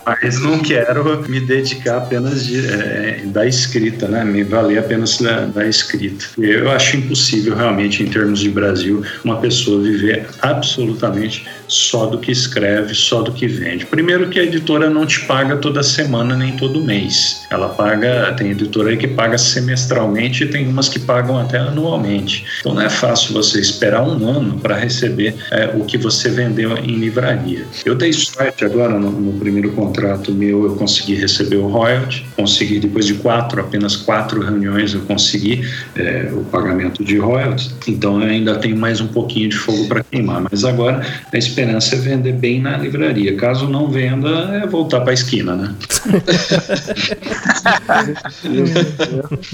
[0.06, 5.46] mas não quero me dedicar apenas de, é, da escrita, né, me valer apenas da,
[5.46, 6.26] da escrita.
[6.38, 12.30] Eu acho impossível realmente, em termos de Brasil, uma pessoa viver absolutamente só do que
[12.30, 13.86] escreve, só do que vende.
[13.86, 17.46] Primeiro que a editora não te paga toda semana nem todo mês.
[17.50, 22.44] Ela paga, tem editora aí que paga semestralmente e tem umas que pagam até anualmente.
[22.60, 26.76] Então não é fácil você esperar um ano para receber é, o que você vendeu
[26.76, 27.64] em livraria.
[27.84, 32.78] Eu dei sorte agora no, no, primeiro contrato meu, eu consegui receber o royalty, consegui
[32.78, 37.74] depois de quatro, apenas quatro reuniões eu consegui é, o pagamento de royalties.
[37.88, 40.42] Então eu ainda tenho mais um pouquinho de fogo para queimar.
[40.50, 43.34] Mas agora a esperança é vender bem na livraria.
[43.36, 45.74] Caso não venda, é voltar para a esquina, né?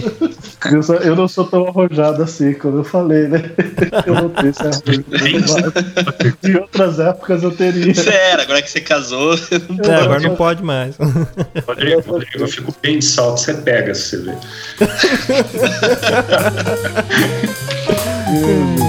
[0.73, 3.43] eu, sou, eu não sou tão arrojado assim, como eu falei, né?
[4.07, 4.63] Eu não tenho esse
[6.43, 7.95] De outras épocas eu teria.
[7.95, 9.35] Você era, agora que você casou.
[9.87, 10.97] É, agora não pode mais.
[11.67, 14.35] Rodrigo, Rodrigo, eu fico bem de salto, você pega, se você vê.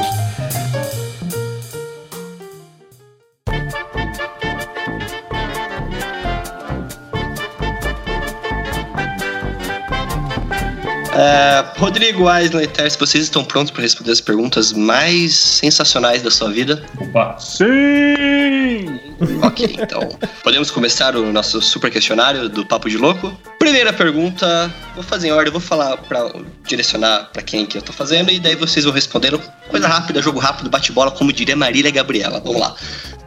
[11.16, 16.32] É, Rodrigo, Aislan e Ters, vocês estão prontos para responder as perguntas mais sensacionais da
[16.32, 16.84] sua vida?
[16.99, 17.38] Opa!
[17.39, 18.99] Sim!
[19.43, 23.38] Ok, então podemos começar o nosso super questionário do Papo de Louco.
[23.59, 26.32] Primeira pergunta, vou fazer em ordem, vou falar para
[26.66, 29.39] direcionar para quem que eu tô fazendo e daí vocês vão respondendo.
[29.70, 32.39] Coisa rápida, jogo rápido, bate-bola, como diria Marília Gabriela.
[32.39, 32.76] Vamos lá.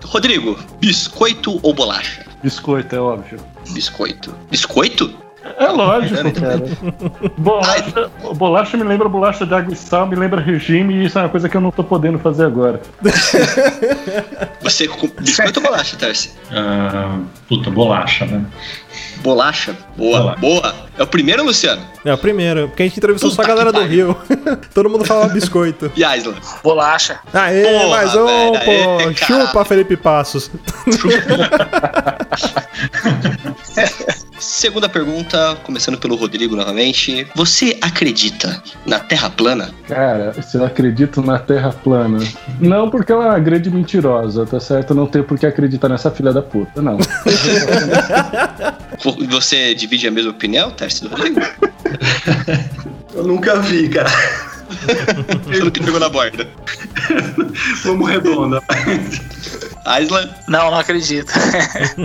[0.04, 2.26] Rodrigo, biscoito ou bolacha?
[2.42, 3.38] Biscoito, é óbvio.
[3.70, 4.34] Biscoito.
[4.50, 5.25] Biscoito?
[5.58, 6.62] É lógico, cara.
[7.36, 11.22] Bolacha, bolacha me lembra bolacha de água e sal, me lembra regime, e isso é
[11.22, 12.80] uma coisa que eu não tô podendo fazer agora.
[14.62, 16.32] Você com biscoito ou bolacha, Tarsi?
[16.50, 18.44] Uh, puta, bolacha, né?
[19.22, 19.76] Bolacha?
[19.96, 20.74] Boa, boa.
[20.98, 21.82] É o primeiro, Luciano?
[22.04, 24.16] É o primeiro, porque a gente entrevistou puta só a galera do Rio.
[24.72, 25.90] Todo mundo falava biscoito.
[25.96, 26.34] E Aislan?
[26.62, 27.18] Bolacha.
[27.32, 28.98] Aê, Porra, mais um, velho, pô.
[29.08, 30.50] Aê, Chupa, Felipe Passos.
[34.38, 37.26] Segunda pergunta, começando pelo Rodrigo novamente.
[37.34, 39.70] Você acredita na Terra plana?
[39.88, 42.18] Cara, se eu acredito na Terra plana.
[42.60, 44.94] Não, porque ela é uma grande mentirosa, tá certo?
[44.94, 46.98] Não tem por que acreditar nessa filha da puta, não.
[49.28, 51.40] Você divide a mesma opinião, Tércio do Rodrigo?
[53.14, 54.10] eu nunca vi, cara.
[55.48, 56.46] Pelo que pegou na borda.
[57.84, 58.62] Vamos redonda.
[59.84, 60.28] Aislan?
[60.48, 61.32] Não, não acredito.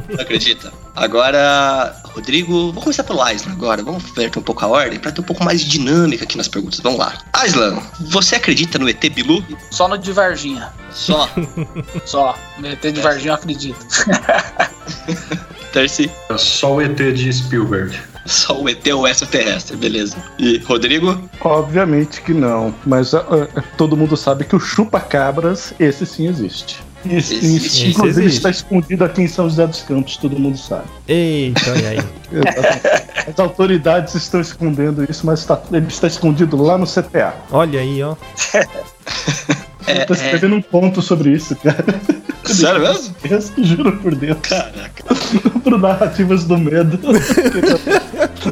[0.10, 0.72] não acredita?
[0.96, 3.84] Agora, Rodrigo, vou começar pelo Aislan agora.
[3.84, 6.48] Vamos ver um pouco a ordem para ter um pouco mais de dinâmica aqui nas
[6.48, 6.80] perguntas.
[6.80, 7.18] Vamos lá.
[7.34, 9.44] Aislan, você acredita no ET Bilu?
[9.70, 10.72] Só no de Varginha.
[10.92, 11.30] Só?
[12.06, 12.38] Só.
[12.60, 13.80] No ET de Varginha eu acredito.
[15.72, 16.12] Terci?
[16.38, 17.98] Só o ET de Spielberg.
[18.26, 20.18] Só o ET ou extraterrestre, beleza.
[20.38, 21.30] E Rodrigo?
[21.40, 23.48] Obviamente que não, mas uh,
[23.78, 26.80] todo mundo sabe que o chupa-cabras, esse sim existe.
[27.06, 30.86] Isso, isso, inclusive está escondido aqui em São José dos Campos, todo mundo sabe.
[31.08, 31.98] Eita, olha aí.
[33.28, 37.34] As autoridades estão escondendo isso, mas está, ele está escondido lá no CTA.
[37.52, 38.16] Olha aí, ó.
[39.88, 40.58] É, Eu tô escrevendo é...
[40.58, 41.84] um ponto sobre isso, cara.
[42.46, 43.16] Sério mesmo?
[43.24, 44.38] Eu juro por Deus.
[44.42, 45.16] Caraca.
[45.64, 47.00] Pro Narrativas do Medo.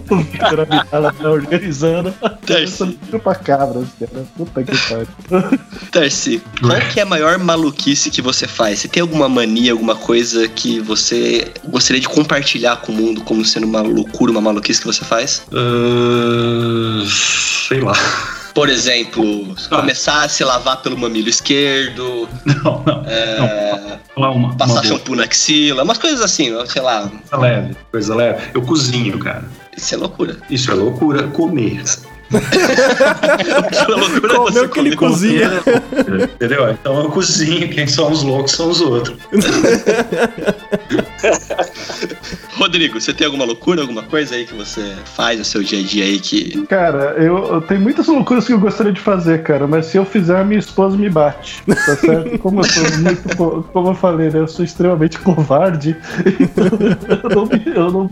[0.09, 2.13] O Victor Abdala tá organizando.
[2.45, 2.99] Terci.
[3.09, 4.25] Chupa cabras, cara.
[4.37, 5.59] Puta que pariu.
[5.91, 8.79] Terci, qual que é a maior maluquice que você faz?
[8.79, 13.43] Você tem alguma mania, alguma coisa que você gostaria de compartilhar com o mundo como
[13.43, 15.43] sendo uma loucura, uma maluquice que você faz?
[15.51, 17.93] Uh, sei lá.
[18.53, 19.77] Por exemplo, ah.
[19.77, 22.27] começar a se lavar pelo mamilo esquerdo.
[22.45, 23.05] Não, não.
[23.05, 24.33] É, não.
[24.33, 27.07] Uma, passar uma shampoo na axila, umas coisas assim, sei lá.
[27.07, 28.49] Coisa leve, coisa leve.
[28.53, 29.45] Eu cozinho, cara.
[29.75, 30.37] Isso é loucura.
[30.49, 31.27] Isso é loucura.
[31.29, 31.83] Comer.
[34.35, 35.49] Comeu que ele cozinha.
[36.35, 36.69] Entendeu?
[36.71, 39.17] Então eu cozinho, quem são os loucos são os outros.
[42.53, 45.83] Rodrigo, você tem alguma loucura, alguma coisa aí que você faz no seu dia a
[45.83, 46.67] dia aí que.
[46.67, 50.03] Cara, eu, eu tenho muitas loucuras que eu gostaria de fazer, cara, mas se eu
[50.03, 51.63] fizer, minha esposa me bate.
[51.65, 52.37] Tá certo?
[52.39, 53.63] Como eu sou muito.
[53.71, 54.39] Como eu falei, né?
[54.39, 55.95] Eu sou extremamente covarde.
[57.23, 58.09] eu não, me, eu, não,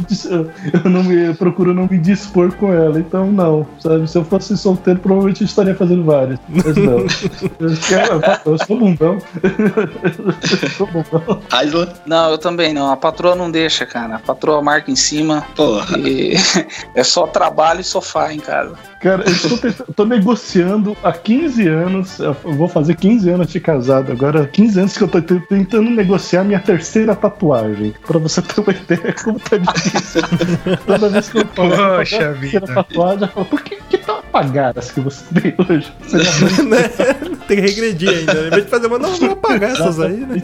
[0.83, 1.27] eu não me.
[1.27, 2.97] Eu procuro não me dispor com ela.
[2.99, 4.06] Então, não, sabe?
[4.07, 6.39] Se eu fosse solteiro, provavelmente eu estaria fazendo várias.
[6.47, 6.97] Mas não.
[7.97, 9.17] Eu, eu sou bundão.
[9.43, 11.41] eu sou bundão.
[11.51, 11.93] Aisla?
[12.05, 12.91] Não, eu também não.
[12.91, 14.15] A patroa não deixa, cara.
[14.15, 15.45] A patroa marca em cima.
[15.55, 15.97] Porra.
[15.99, 16.35] E
[16.95, 18.75] é só trabalho e sofá em casa.
[19.01, 19.57] Cara, eu estou
[19.95, 22.19] tô negociando há 15 anos.
[22.19, 24.11] Eu vou fazer 15 anos de casado.
[24.11, 27.93] Agora, 15 anos que eu tô tentando negociar minha terceira tatuagem.
[28.05, 30.21] Pra você ter uma ideia como tá difícil.
[30.85, 32.61] Toda vez que eu falo, Poxa vida.
[32.61, 33.96] tatuagem, eu falo, por que, que
[34.37, 35.91] tão apagadas que você tem hoje?
[36.01, 36.89] Você né?
[37.47, 38.33] Tem que regredir ainda.
[38.33, 38.47] Né?
[38.47, 40.41] Em vez de fazer uma, não, vou apagar essas aí, né?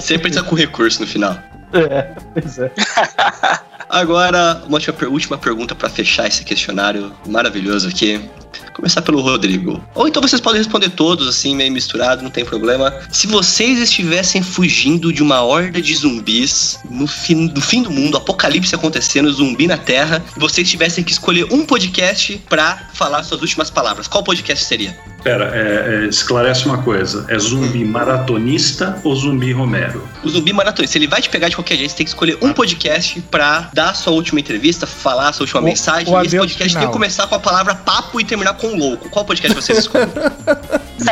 [0.00, 1.36] Sempre tá com recurso no final.
[1.72, 2.70] É, pois é.
[3.88, 8.28] Agora, uma última, última pergunta para fechar esse questionário maravilhoso aqui.
[8.74, 9.82] Começar pelo Rodrigo.
[9.94, 12.92] Ou então vocês podem responder todos, assim, meio misturado, não tem problema.
[13.10, 18.16] Se vocês estivessem fugindo de uma horda de zumbis no fim, no fim do mundo,
[18.16, 23.40] apocalipse acontecendo, zumbi na Terra, e vocês tivessem que escolher um podcast para falar suas
[23.40, 24.96] últimas palavras, qual podcast seria?
[25.22, 27.24] Pera, é, é, esclarece uma coisa.
[27.28, 30.06] É zumbi maratonista ou zumbi Romero?
[30.22, 32.52] O zumbi maratonista, ele vai te pegar de qualquer jeito, você tem que escolher um
[32.52, 36.12] podcast pra dar a sua última entrevista, falar a sua última O- mensagem.
[36.12, 36.86] o e esse podcast tem final.
[36.88, 39.08] que começar com a palavra papo e terminar com louco.
[39.10, 40.08] Qual podcast vocês escolhem?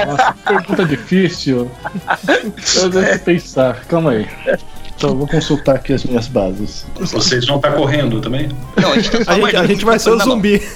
[0.06, 1.70] Nossa, que pergunta difícil.
[2.76, 3.84] Eu devo pensar.
[3.86, 4.28] Calma aí.
[5.02, 6.86] Então, eu vou consultar aqui as minhas bases.
[7.00, 8.48] Vocês vão estar correndo também?
[8.80, 10.36] Não, a gente, tá A gente, a gente vai ser o na mão.
[10.36, 10.62] zumbi.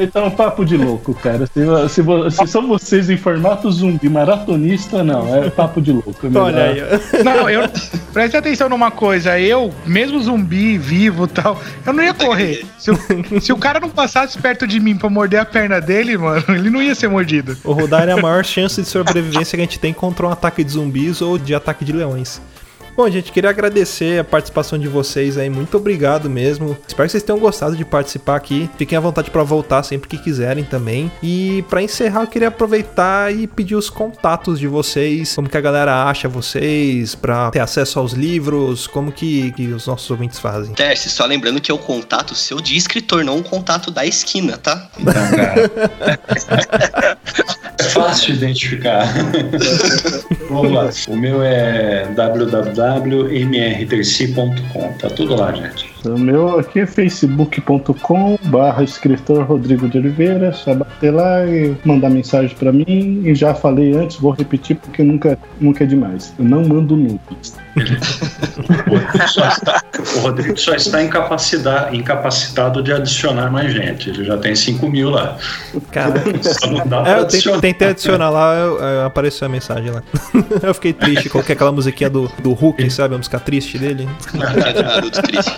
[0.00, 1.46] Então, papo de louco, cara.
[1.46, 5.34] Se, se se são vocês em formato zumbi maratonista, não.
[5.34, 6.14] É papo de louco.
[6.22, 6.82] é Olha aí.
[7.24, 7.68] Não, eu.
[8.12, 9.38] Preste atenção numa coisa.
[9.40, 12.64] Eu, mesmo zumbi, vivo e tal, eu não ia correr.
[12.78, 12.98] Se o,
[13.40, 16.70] se o cara não passasse perto de mim pra morder a perna dele, mano, ele
[16.70, 17.56] não ia ser mordido.
[17.64, 20.62] O Rodar é a maior chance de sobrevivência que a gente tem contra um ataque
[20.62, 22.37] de zumbis ou de ataque de leões.
[22.98, 25.48] Bom, gente, queria agradecer a participação de vocês aí.
[25.48, 26.76] Muito obrigado mesmo.
[26.84, 28.68] Espero que vocês tenham gostado de participar aqui.
[28.76, 31.08] Fiquem à vontade para voltar sempre que quiserem também.
[31.22, 35.60] E para encerrar, eu queria aproveitar e pedir os contatos de vocês, como que a
[35.60, 40.74] galera acha vocês, para ter acesso aos livros, como que, que os nossos ouvintes fazem.
[40.74, 44.58] Terce, só lembrando que é o contato seu de escritor, não o contato da esquina,
[44.58, 44.90] tá?
[44.98, 45.70] Então, cara.
[47.78, 49.06] É fácil de identificar.
[50.48, 50.88] Vamos lá.
[51.08, 54.92] O meu é www.mrterci.com.
[54.94, 55.94] Tá tudo lá, gente.
[56.14, 60.46] O meu aqui é facebook.com barra escritor Rodrigo de Oliveira.
[60.48, 63.22] É só bater lá e mandar mensagem pra mim.
[63.24, 66.32] E já falei antes, vou repetir porque nunca, nunca é demais.
[66.38, 67.56] Eu não mando nudes.
[70.16, 74.10] O Rodrigo só está, incapacitado, incapacitado de adicionar mais gente.
[74.10, 75.36] Ele já tem 5 mil lá.
[75.90, 77.60] Cara, É, eu tentei, adicionar.
[77.60, 80.02] tentei adicionar lá, eu- eu- apareceu a mensagem lá.
[80.62, 83.14] eu fiquei triste, coloquei aquela musiquinha do, do Hulk, sabe?
[83.14, 84.08] A música triste dele.
[84.34, 85.52] Naruto triste.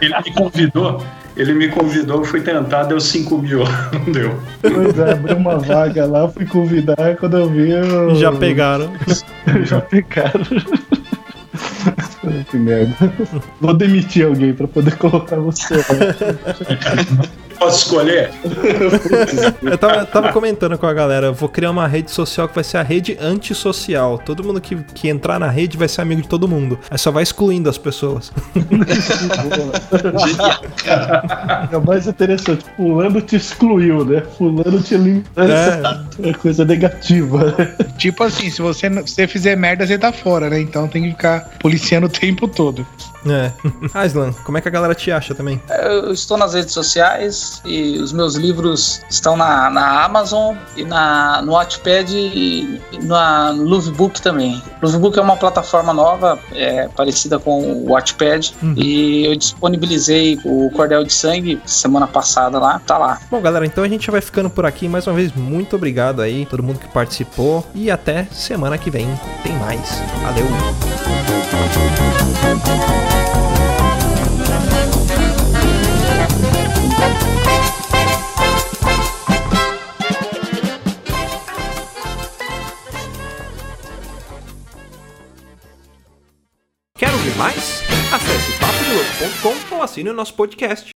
[0.00, 1.02] Ele, me convidou,
[1.36, 3.60] ele me convidou, eu fui tentar, deu 5 mil.
[3.92, 4.38] Não deu.
[4.60, 7.16] Pois é, abri uma vaga lá, fui convidar.
[7.18, 8.14] Quando eu vi, eu...
[8.14, 8.92] Já pegaram.
[9.64, 10.44] Já pegaram.
[12.50, 12.94] que merda.
[13.60, 15.74] Vou demitir alguém pra poder colocar você.
[17.58, 18.30] Posso escolher?
[19.62, 22.54] Eu tava, eu tava comentando com a galera, eu vou criar uma rede social que
[22.54, 24.18] vai ser a rede antissocial.
[24.18, 26.78] Todo mundo que, que entrar na rede vai ser amigo de todo mundo.
[26.90, 28.32] Aí só vai excluindo as pessoas.
[31.70, 32.64] É o mais interessante.
[32.76, 34.22] Fulano te excluiu, né?
[34.36, 35.24] Fulano te eliminou.
[35.36, 36.28] É.
[36.28, 37.54] É coisa negativa.
[37.98, 40.60] Tipo assim, se você, se você fizer merda, você tá fora, né?
[40.60, 42.86] Então tem que ficar policiando o tempo todo.
[43.26, 43.52] É.
[43.94, 45.60] Aslan, como é que a galera te acha também?
[45.82, 51.42] Eu estou nas redes sociais e os meus livros estão na, na Amazon e na,
[51.42, 54.62] no Wattpad e na, Lovebook também.
[54.82, 58.74] Lovebook é uma plataforma nova, é, parecida com o Wattpad, Uhum.
[58.76, 63.20] e eu disponibilizei o Cordel de Sangue semana passada lá, tá lá.
[63.30, 64.88] Bom, galera, então a gente vai ficando por aqui.
[64.88, 67.66] Mais uma vez, muito obrigado aí, todo mundo que participou.
[67.74, 69.08] E até semana que vem.
[69.42, 70.00] Tem mais.
[70.22, 70.44] Valeu!
[89.24, 90.92] Papodelouco.com ou assine o nosso podcast.